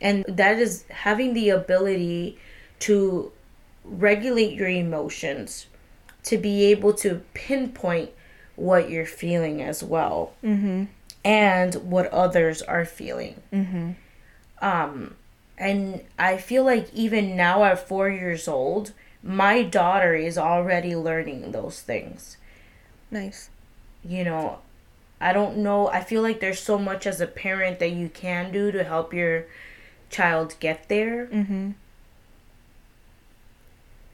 [0.00, 2.38] And that is having the ability
[2.80, 3.32] to
[3.84, 5.66] regulate your emotions,
[6.24, 8.10] to be able to pinpoint
[8.56, 10.84] what you're feeling as well, mm-hmm.
[11.24, 13.40] and what others are feeling.
[13.52, 13.92] Mm-hmm.
[14.60, 15.14] Um,
[15.56, 18.92] and I feel like even now at four years old,
[19.22, 22.36] my daughter is already learning those things.
[23.10, 23.50] nice
[24.04, 24.58] You know,
[25.20, 25.88] I don't know.
[25.88, 29.12] I feel like there's so much as a parent that you can do to help
[29.12, 29.46] your
[30.10, 31.26] child get there.
[31.26, 31.70] mm-hmm.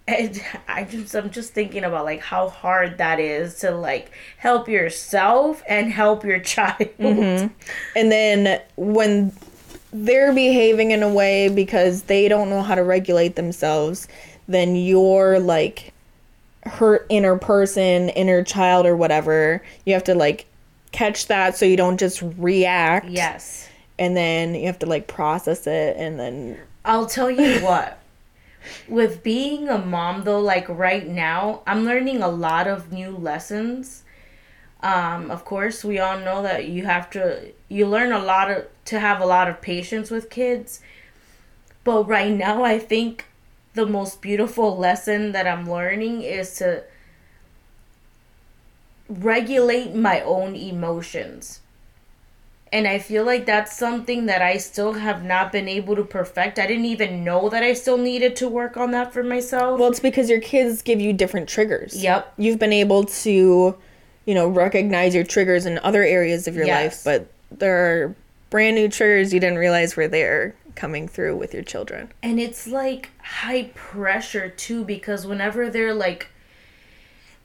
[0.06, 4.68] And I just I'm just thinking about like how hard that is to like help
[4.68, 6.88] yourself and help your child.
[6.98, 7.48] Mm-hmm.
[7.96, 9.32] and then when
[9.92, 14.08] they're behaving in a way because they don't know how to regulate themselves
[14.46, 15.92] then you're like
[16.64, 20.46] her inner person inner child or whatever you have to like
[20.92, 23.68] catch that so you don't just react Yes.
[23.98, 27.98] and then you have to like process it and then I'll tell you what.
[28.88, 34.04] With being a mom though, like right now, I'm learning a lot of new lessons.
[34.82, 38.66] Um, of course, we all know that you have to you learn a lot of
[38.86, 40.80] to have a lot of patience with kids.
[41.84, 43.26] But right now, I think
[43.74, 46.84] the most beautiful lesson that I'm learning is to
[49.08, 51.60] regulate my own emotions.
[52.72, 56.58] And I feel like that's something that I still have not been able to perfect.
[56.58, 59.78] I didn't even know that I still needed to work on that for myself.
[59.78, 62.32] well it's because your kids give you different triggers Yep.
[62.36, 63.76] you've been able to
[64.24, 67.04] you know recognize your triggers in other areas of your Yes.
[67.06, 68.14] life but there are
[68.50, 72.66] brand new triggers you didn't realize were there coming through with your children and it's
[72.66, 76.28] like high pressure too because whenever they're like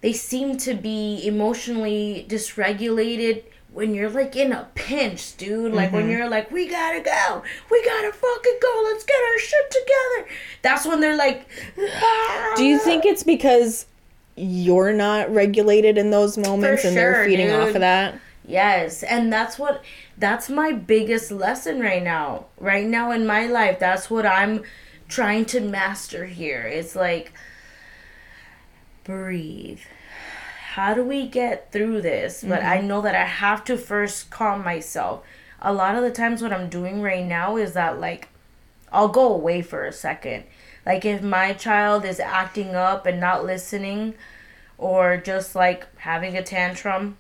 [0.02, 5.74] they seem to be emotionally dysregulated when you're like in a pinch, dude.
[5.74, 6.12] Like when mm-hmm.
[6.12, 10.36] you're like, we gotta go, we gotta fucking go, let's get our shit together.
[10.62, 12.54] That's when they're like, ah.
[12.56, 13.86] Do you think it's because
[14.36, 18.20] you're not regulated in those moments and sure, they're feeding off of that?
[18.48, 19.84] Yes, and that's what
[20.18, 22.46] that's my biggest lesson right now.
[22.58, 24.64] Right now in my life, that's what I'm
[25.10, 26.62] trying to master here.
[26.62, 27.34] It's like
[29.04, 29.82] breathe.
[30.74, 32.46] How do we get through this?
[32.48, 32.88] But I mm-hmm.
[32.88, 35.24] know that I have to first calm myself.
[35.62, 38.30] A lot of the times what I'm doing right now is that like
[38.92, 40.46] I'll go away for a second.
[40.86, 44.14] Like if my child is acting up and not listening
[44.78, 47.18] or just like having a tantrum,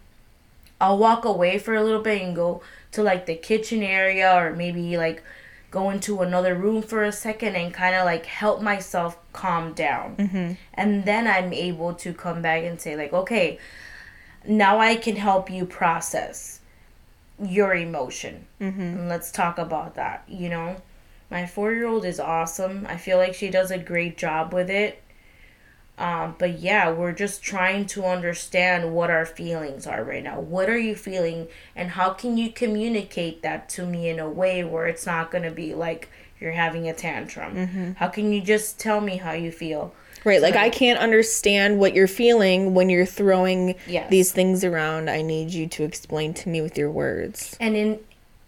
[0.79, 2.61] I'll walk away for a little bit and go
[2.91, 5.23] to like the kitchen area or maybe like
[5.71, 10.15] go into another room for a second and kind of like help myself calm down.
[10.15, 10.53] Mm-hmm.
[10.73, 13.59] And then I'm able to come back and say, like, okay,
[14.45, 16.59] now I can help you process
[17.41, 18.47] your emotion.
[18.59, 18.81] Mm-hmm.
[18.81, 20.77] And let's talk about that, you know?
[21.31, 22.87] My four year old is awesome.
[22.89, 25.03] I feel like she does a great job with it.
[25.99, 30.39] Um, but yeah, we're just trying to understand what our feelings are right now.
[30.39, 34.63] What are you feeling, and how can you communicate that to me in a way
[34.63, 37.95] where it's not going to be like you're having a tantrum?
[37.99, 39.93] How can you just tell me how you feel?
[40.23, 44.09] Right, like I can't understand what you're feeling when you're throwing Yes.
[44.09, 45.09] these things around.
[45.09, 47.55] I need you to explain to me with your words.
[47.59, 47.99] And in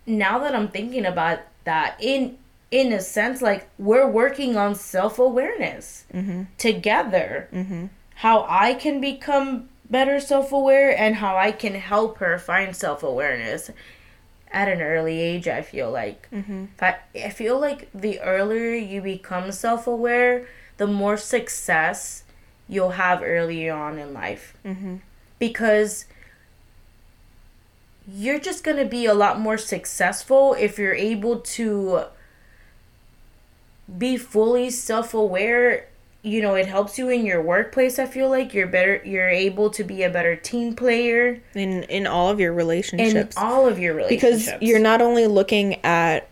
[0.06, 2.38] now that I'm thinking about that, in
[2.72, 6.44] in a sense, like we're working on self awareness mm-hmm.
[6.58, 7.50] together.
[7.52, 7.88] Mm-hmm.
[8.16, 13.04] How I can become better self aware and how I can help her find self
[13.04, 13.70] awareness
[14.52, 15.48] at an early age.
[15.48, 16.66] I feel like mm-hmm.
[16.76, 20.48] if I, I feel like the earlier you become self aware,
[20.78, 22.24] the more success
[22.70, 24.56] you'll have early on in life.
[25.40, 26.06] Because
[28.08, 32.06] you're just going to be a lot more successful if you're able to
[33.98, 35.88] be fully self-aware
[36.24, 38.54] you know it helps you in your workplace i feel like.
[38.54, 41.42] You're better you're able to be a better team player.
[41.56, 43.36] In in all of your relationships.
[43.36, 44.46] in all of your relationships.
[44.46, 46.28] because you're not only looking at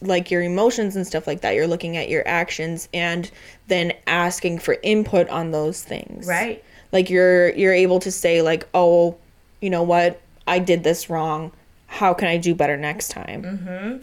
[0.00, 3.30] like your emotions and stuff like that you're looking at your actions and
[3.68, 6.26] then asking for input on those things.
[6.26, 6.62] Right.
[6.92, 9.16] Like you're you're able to say like oh
[9.60, 10.20] you know what?
[10.46, 11.52] I did this wrong.
[11.88, 13.42] How can i do better next time?
[13.42, 14.02] Mm-hmm.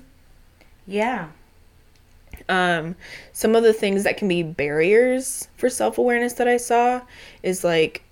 [0.85, 1.29] Yeah
[2.49, 2.95] um
[3.31, 7.01] some of the things that can be barriers for self-awareness that i saw
[7.41, 8.03] is like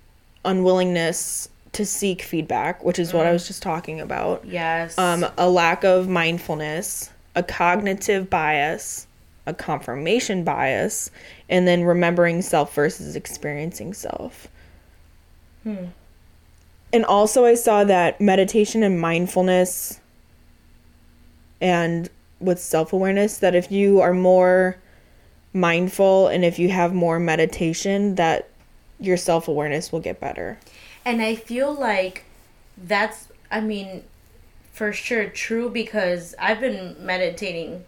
[0.45, 4.45] unwillingness to seek feedback which is what i was just talking about.
[4.45, 4.97] Yes.
[4.97, 9.07] Um a lack of mindfulness a cognitive bias
[9.45, 11.11] a confirmation bias
[11.49, 14.47] and then remembering self versus experiencing self.
[15.63, 15.86] Hmm.
[16.91, 19.99] and also i saw that meditation and mindfulness
[21.61, 22.09] and
[22.42, 24.78] with self-awareness that if you are more
[25.54, 28.50] mindful and if you have more meditation that
[29.00, 30.58] your self-awareness will get better
[31.06, 32.26] And I feel like
[32.78, 34.04] that's, I mean,
[34.72, 37.84] for sure true because I've been meditating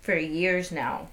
[0.00, 1.08] for years now.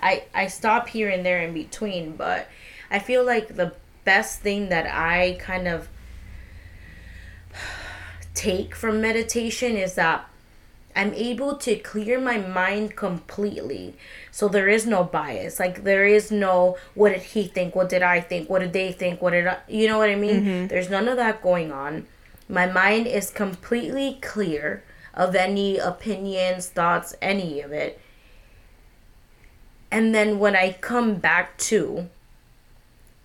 [0.00, 2.48] I I stop here and there in between, but
[2.90, 3.72] I feel like the
[4.04, 5.88] best thing that I kind of
[8.34, 10.28] take from meditation is that
[10.96, 13.94] I'm able to clear my mind completely.
[14.30, 15.60] So there is no bias.
[15.60, 17.76] Like there is no what did he think?
[17.76, 18.48] What did I think?
[18.48, 19.20] What did they think?
[19.20, 20.42] What did I you know what I mean?
[20.42, 20.66] Mm-hmm.
[20.68, 22.06] There's none of that going on.
[22.48, 24.82] My mind is completely clear
[25.12, 28.00] of any opinions, thoughts, any of it.
[29.90, 32.08] And then when I come back to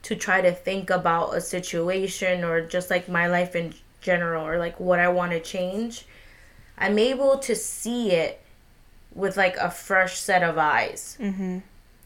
[0.04, 4.58] to try to think about a situation or just like my life in general or
[4.58, 6.06] like what I want to change,
[6.82, 8.42] I'm able to see it
[9.14, 11.16] with like a fresh set of eyes.
[11.20, 11.60] Mm-hmm.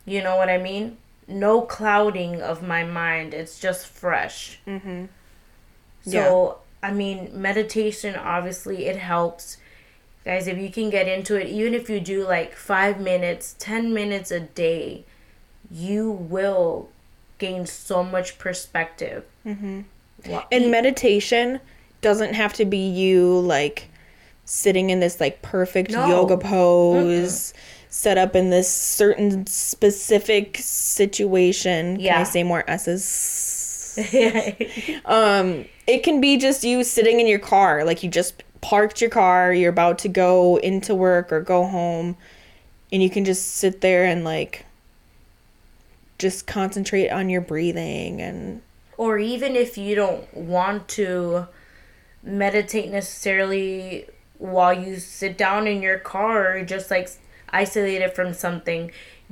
[0.06, 0.98] You know what I mean?
[1.28, 3.34] No clouding of my mind.
[3.34, 4.60] It's just fresh.
[4.68, 5.06] Mm-hmm.
[6.02, 9.58] So, I mean, meditation obviously it helps.
[10.26, 13.94] Guys, if you can get into it, even if you do like five minutes, 10
[13.94, 15.06] minutes a day,
[15.72, 16.90] you will
[17.38, 19.24] gain so much perspective.
[19.46, 19.82] Mm-hmm.
[20.52, 21.60] and meditation
[22.02, 23.90] doesn't have to be you like
[24.46, 26.08] sitting in this like perfect No.
[26.08, 27.54] yoga pose
[27.90, 32.24] set up in this certain specific situation can i Yeah.
[32.24, 33.98] say more s's
[35.06, 39.10] um it can be just you sitting in your car like you just parked your
[39.10, 42.18] car you're about to go into work or go home
[42.92, 44.66] and you can just sit there and like
[46.20, 48.62] just concentrate on your breathing and
[48.98, 51.46] or even if you don't want to
[52.24, 54.08] meditate necessarily
[54.46, 57.10] while you sit down in your car or just like
[57.50, 58.92] isolated from something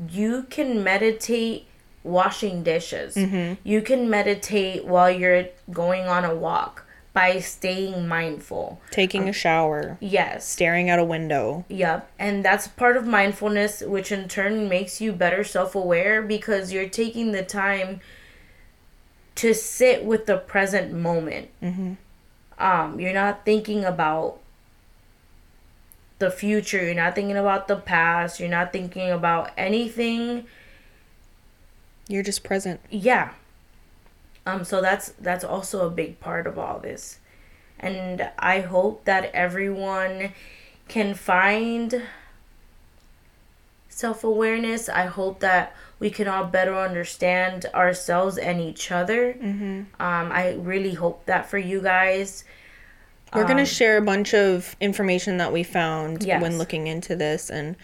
[0.09, 1.66] you can meditate
[2.03, 3.16] washing dishes
[3.64, 9.97] you can meditate while you're going on a walk by staying mindful taking a shower
[10.01, 12.11] yes staring out a window Yep.
[12.20, 16.89] And that's part of mindfulness, which in turn makes you better self aware because you're
[16.89, 17.99] taking the time
[19.36, 21.49] to sit with the present moment.
[21.61, 21.93] Mm-hmm.
[22.59, 24.39] Um, you're not thinking about
[26.24, 30.46] the future, you're not thinking about the past, you're not thinking about anything.
[32.08, 32.80] You're just present.
[32.90, 33.34] Yeah.
[34.46, 37.20] Um, so that's that's also a big part of all this.
[37.80, 40.32] And I hope that everyone
[40.88, 42.04] can find
[43.90, 44.88] self awareness.
[44.90, 49.34] I hope that we can all better understand ourselves and each other.
[49.34, 50.02] Mm-hmm.
[50.02, 52.44] Um, I really hope that for you guys.
[53.36, 56.42] We're going to share a bunch of information that we found Yes.
[56.42, 57.50] when looking into this.
[57.50, 57.76] And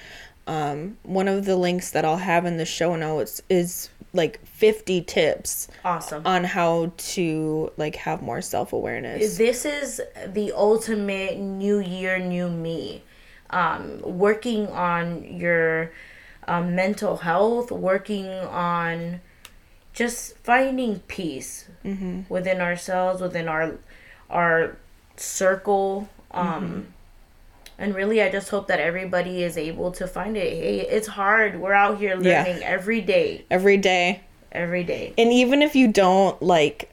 [0.47, 5.02] um, one of the links that I'll have in the show notes is like 50
[5.04, 6.24] tips Awesome.
[6.26, 9.38] on how to like have more self-awareness.
[9.38, 13.04] this is the ultimate new year new me
[13.52, 15.91] um, working on your
[16.47, 19.22] um, mental health working on
[19.93, 21.68] just finding peace
[22.30, 23.76] within ourselves within our
[24.32, 24.76] our
[25.20, 26.88] circle um
[27.78, 30.51] And really, I just hope that everybody is able to find it.
[30.51, 31.59] Hey, it's hard.
[31.61, 32.43] We're out here Yeah.
[32.43, 34.20] learning every day, Every day.
[34.51, 35.13] every day.
[35.17, 36.89] And even if you don't like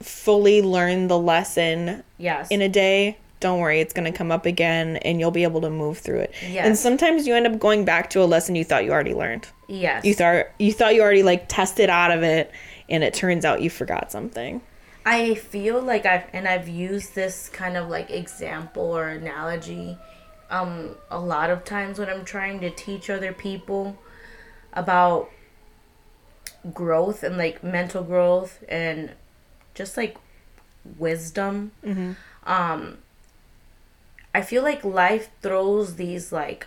[0.00, 2.48] fully learn the lesson Yes.
[2.50, 5.60] in a day, don't worry, it's going to come up again and you'll be able
[5.60, 6.32] to move through it.
[6.50, 6.64] Yes.
[6.66, 9.46] And sometimes you end up going back to a lesson you thought you already learned.
[9.68, 10.02] yes.
[10.04, 12.50] You thought you thought you already like tested out of it
[12.88, 14.62] and it turns out you forgot something.
[15.06, 19.96] I feel like I've and I've used this kind of like example or analogy
[20.50, 23.96] um a lot of times when I'm trying to teach other people
[24.72, 25.30] about
[26.74, 29.12] growth and like mental growth and
[29.74, 30.16] just like
[30.98, 31.70] wisdom.
[32.44, 32.98] Um
[34.34, 36.66] I feel like life throws these like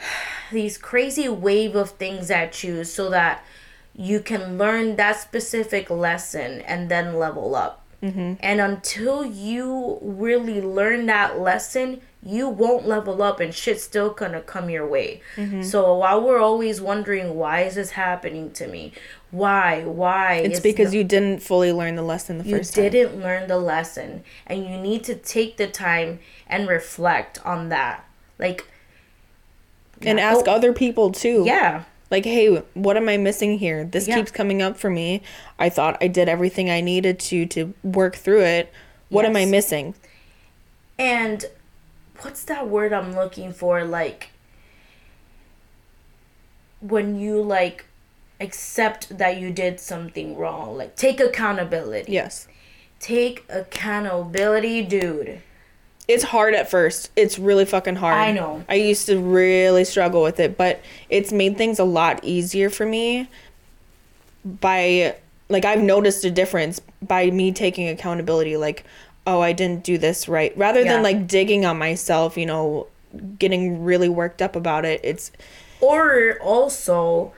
[0.50, 3.44] these crazy wave of things at you so that
[3.96, 7.80] you can learn that specific lesson and then level up.
[8.02, 8.34] Mm-hmm.
[8.40, 14.40] And until you really learn that lesson, you won't level up and shit's still gonna
[14.42, 15.22] come your way.
[15.36, 15.62] Mm-hmm.
[15.62, 18.92] So while we're always wondering, why is this happening to me?
[19.30, 19.84] Why?
[19.84, 20.34] Why?
[20.36, 22.84] It's because you didn't fully learn the lesson the first time.
[22.84, 27.68] You didn't learn the lesson and you need to take the time and reflect on
[27.70, 28.04] that.
[28.38, 28.66] Like,
[30.02, 30.30] And Yeah.
[30.32, 30.52] ask Oh.
[30.52, 31.44] other people too.
[31.46, 31.84] yeah.
[32.10, 33.84] Like, hey, what am I missing here?
[33.84, 34.16] This Yeah.
[34.16, 35.22] keeps coming up for me.
[35.58, 38.72] I thought I did everything I needed to to work through it.
[39.08, 39.94] What am I missing?
[40.98, 41.44] And
[42.20, 43.84] what's that word I'm looking for?
[43.84, 44.28] Like
[46.80, 47.86] when you like
[48.40, 50.76] accept that you did something wrong.
[50.76, 52.12] Like take accountability.
[52.12, 52.46] Yes.
[53.00, 55.40] Take accountability, dude.
[56.06, 57.10] It's hard at first.
[57.16, 58.14] It's really fucking hard.
[58.16, 58.64] I know.
[58.68, 62.84] I used to really struggle with it, but it's made things a lot easier for
[62.84, 63.28] me
[64.44, 65.16] by
[65.48, 68.84] like I've noticed a difference by me taking accountability like
[69.26, 70.94] oh, I didn't do this right rather Yeah.
[70.94, 72.88] than like digging on myself, you know,
[73.38, 75.00] getting really worked up about it.
[75.02, 75.32] It's
[75.80, 77.32] or also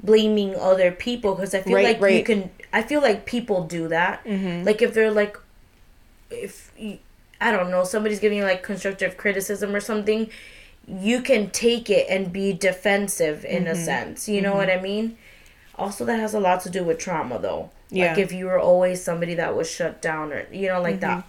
[0.00, 2.50] blaming other people because I feel Right, like you can.
[2.72, 4.24] I feel like people do that.
[4.24, 4.64] Mm-hmm.
[4.64, 5.36] Like if they're like,
[6.30, 6.98] if you,
[7.42, 10.30] I don't know, somebody's giving you like constructive criticism or something,
[10.88, 13.72] you can take it and be defensive in Mm-hmm.
[13.72, 14.28] a sense.
[14.28, 15.16] You know what I mean?
[15.76, 17.70] Also, that has a lot to do with trauma, though.
[17.90, 18.08] Yeah.
[18.10, 21.24] Like if you were always somebody that was shut down, or you know, like that.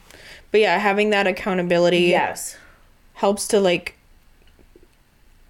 [0.51, 2.57] but yeah, having that accountability Yes.
[3.15, 3.95] helps to like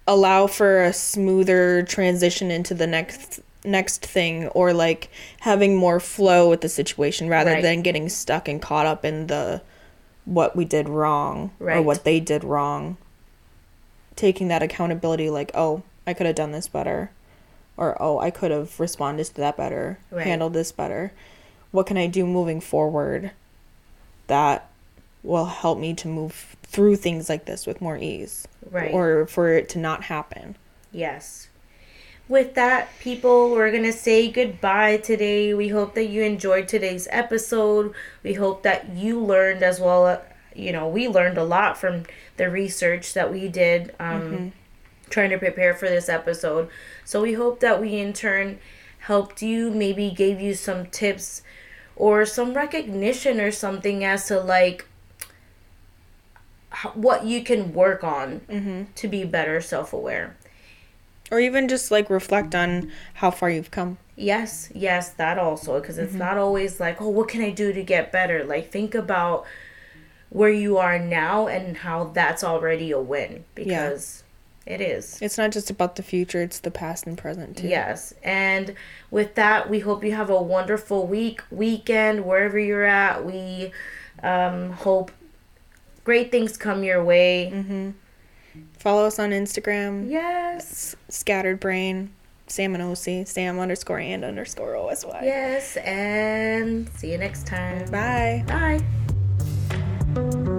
[0.06, 5.08] allow for a smoother transition into the next next thing or like
[5.40, 7.62] having more flow with the situation rather Right.
[7.62, 9.62] than getting stuck and caught up in the
[10.24, 12.96] what we did wrong or what they did wrong
[14.16, 17.10] taking that accountability like oh i could have done this better
[17.76, 20.26] or oh i could have responded to that better Right.
[20.26, 21.12] handled this better
[21.72, 23.32] what can i do moving forward
[24.28, 24.70] that
[25.22, 28.92] will help me to move through things like this with more ease Right.
[28.94, 30.56] or for it to not happen
[30.92, 31.48] Yes.
[32.26, 35.52] With that, people, we're going to say goodbye today.
[35.52, 37.92] We hope that you enjoyed today's episode.
[38.22, 40.06] We hope that you learned as well.
[40.06, 40.18] uh,
[40.54, 42.04] You know, we learned a lot from
[42.38, 44.52] the research that we did um,
[45.10, 46.70] trying to prepare for this episode.
[47.04, 48.58] So we hope that we, in turn,
[49.00, 51.42] helped you, maybe gave you some tips
[51.94, 54.86] or some recognition or something as to like
[56.94, 58.40] what you can work on
[58.96, 60.36] to be better self aware.
[61.30, 65.98] Or even just like reflect on how far you've come Yes, yes, that also because
[65.98, 68.44] it's not always like, oh, what can I do to get better?
[68.44, 69.44] Like think about
[70.30, 74.22] where you are now and how that's already a win because
[74.66, 75.20] it is.
[75.20, 78.14] it's not just about the future it's the past and present too Yes.
[78.22, 78.74] And
[79.10, 83.24] with that, we hope you have a wonderful week, weekend, wherever you're at.
[83.24, 83.72] We
[84.22, 85.10] um, hope
[86.04, 87.94] great things come your way.
[88.84, 90.94] Follow us on instagram Yes.
[91.08, 92.10] scattered brain
[92.46, 95.76] sam and osy sam underscore and underscore osy Yes.
[95.78, 97.90] And see you next time.
[97.90, 98.44] bye
[100.14, 100.53] Bye.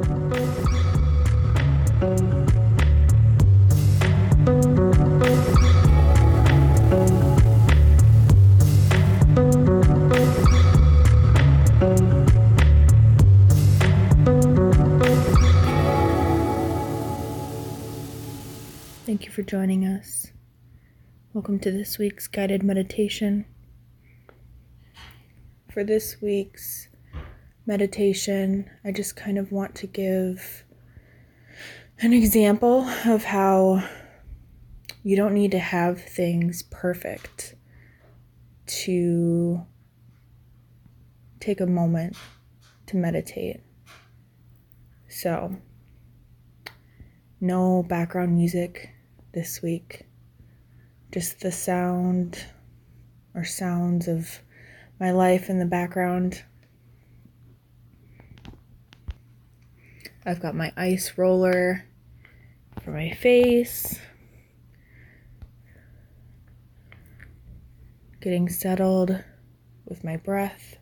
[19.16, 20.28] Thank you for joining us.
[21.32, 23.46] Welcome to this week's guided meditation.
[25.72, 26.90] For this week's
[27.66, 30.66] meditation, I just kind of want to give
[32.02, 33.88] an example of how
[35.02, 37.56] you don't need to have things perfect
[38.66, 39.66] to
[41.40, 42.18] take a moment
[42.88, 43.62] to meditate.
[45.08, 45.56] So,
[47.40, 48.95] No background music
[49.36, 50.08] this week.
[51.12, 52.44] Just the sound
[53.34, 54.40] or sounds of
[54.98, 56.42] my life in the background.
[60.26, 61.86] I've got my ice roller
[62.82, 64.00] for my face.
[68.22, 69.22] Getting settled
[69.86, 70.78] with my breath.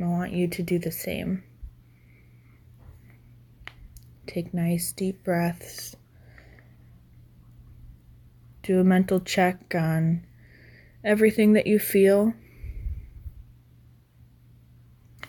[0.00, 1.42] I want you to do the same.
[4.26, 5.96] Take nice deep breaths.
[8.68, 10.26] Do a mental check on
[11.02, 12.34] everything that you feel.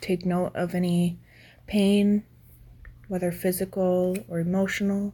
[0.02, 1.18] Take note of any
[1.66, 2.26] pain,
[3.08, 5.14] whether physical or emotional.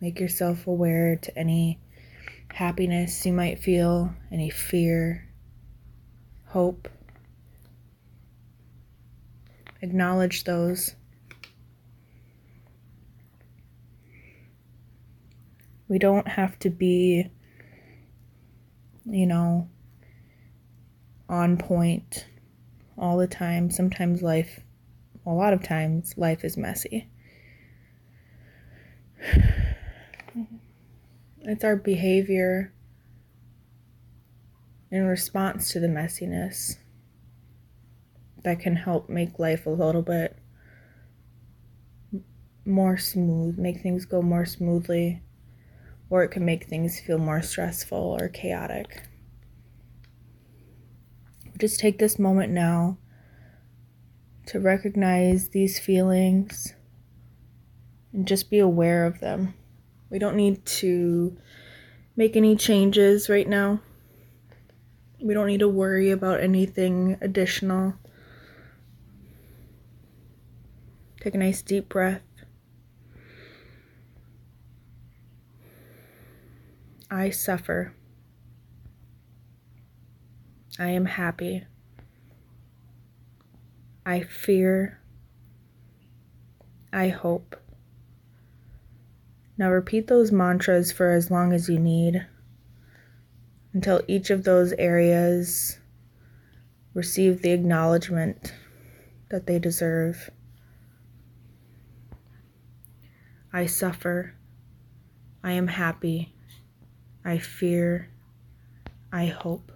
[0.00, 1.80] Make yourself aware to any
[2.52, 5.26] happiness you might feel, any fear,
[6.46, 6.88] hope.
[9.82, 10.94] Acknowledge those.
[15.90, 17.28] We don't have to be,
[19.04, 19.68] you know,
[21.28, 22.26] on point
[22.96, 23.72] all the time.
[23.72, 24.60] Sometimes life,
[25.26, 27.10] a lot of times, life is messy.
[31.42, 32.72] It's our behavior
[34.90, 36.76] in response to the messiness
[38.44, 40.36] that can help make life a little bit
[42.66, 45.22] more smooth, make things go more smoothly,
[46.10, 49.04] or it can make things feel more stressful or chaotic.
[51.56, 52.98] Just take this moment now
[54.46, 56.74] to recognize these feelings
[58.12, 59.54] and just be aware of them.
[60.10, 61.36] We don't need to
[62.16, 63.80] make any changes right now.
[65.22, 67.94] We don't need to worry about anything additional.
[71.20, 72.22] Take a nice deep breath.
[77.10, 77.92] I suffer.
[80.78, 81.64] I am happy.
[84.06, 85.00] I fear.
[86.92, 87.56] I hope.
[89.58, 92.26] Now repeat those mantras for as long as you need
[93.72, 95.78] until each of those areas
[96.94, 98.54] receive the acknowledgement
[99.30, 100.30] that they deserve.
[103.52, 104.34] I suffer.
[105.42, 106.34] I am happy.
[107.24, 108.08] I fear.
[109.12, 109.72] I hope.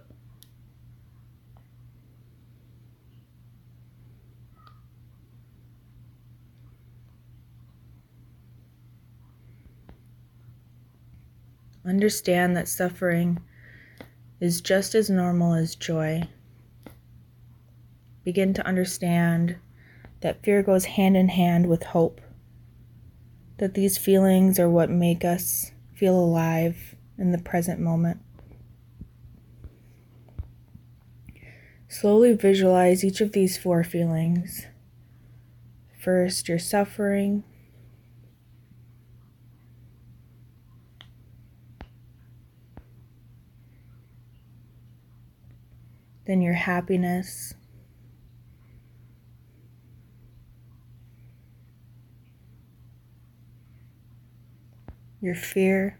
[11.85, 13.39] Understand that suffering
[14.39, 16.23] is just as normal as joy.
[18.23, 19.57] Begin to understand
[20.21, 22.21] that fear goes hand in hand with hope,
[23.59, 28.19] that these feelings are what make us feel alive in the present moment.
[31.87, 34.65] Slowly visualize each of these four feelings.
[35.97, 37.43] First, your suffering.
[46.25, 47.53] then your happiness.
[55.21, 55.99] Your fear.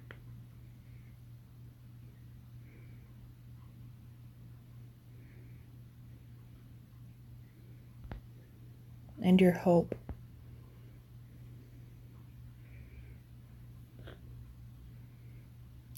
[9.25, 9.95] And your hope.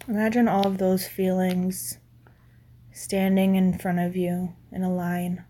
[0.07, 1.97] Imagine all of those feelings
[2.93, 5.43] standing in front of you in a line.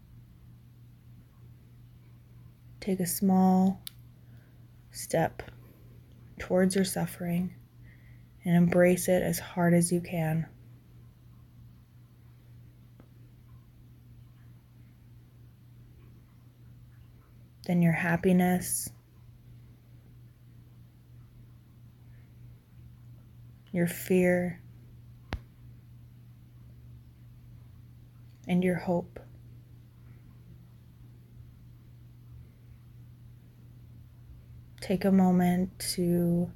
[2.79, 3.83] Take a small
[4.89, 5.43] step
[6.39, 7.53] towards your suffering
[8.43, 10.47] and embrace it as hard as you can.
[17.67, 18.89] Then your happiness,
[23.73, 24.61] your fear,
[28.47, 29.19] and your hope.
[34.79, 36.49] Take a moment to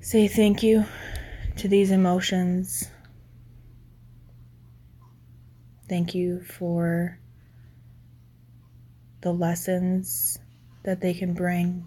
[0.00, 0.84] say thank you
[1.56, 2.90] to these emotions.
[5.88, 7.18] Thank you for
[9.24, 10.38] the lessons
[10.84, 11.84] that they can bring.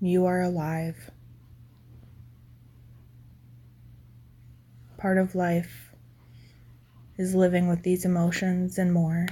[0.00, 1.10] You are alive.
[5.02, 5.90] part of life
[7.18, 9.26] is living with these emotions and more.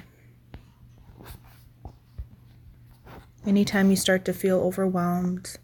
[3.47, 5.59] Anytime you start to feel overwhelmed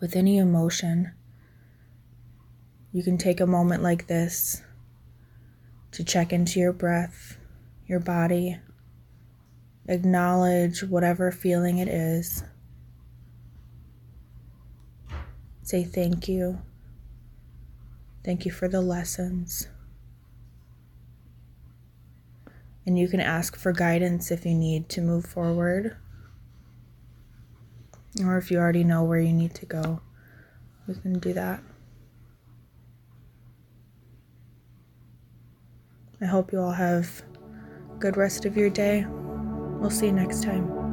[0.00, 1.12] with any emotion,
[2.92, 4.62] you can take a moment like this
[5.94, 7.38] to check into your breath,
[7.86, 8.58] your body,
[9.86, 12.42] acknowledge whatever feeling it is.
[15.62, 16.60] Say thank you.
[18.24, 19.68] Thank you for the lessons.
[22.84, 25.96] And you can ask for guidance if you need to move forward.
[28.24, 30.00] Or if you already know where you need to go,
[30.88, 31.62] we can do that.
[36.24, 37.22] I hope you all have
[37.94, 39.04] a good rest of your day.
[39.06, 40.83] We'll see you next time.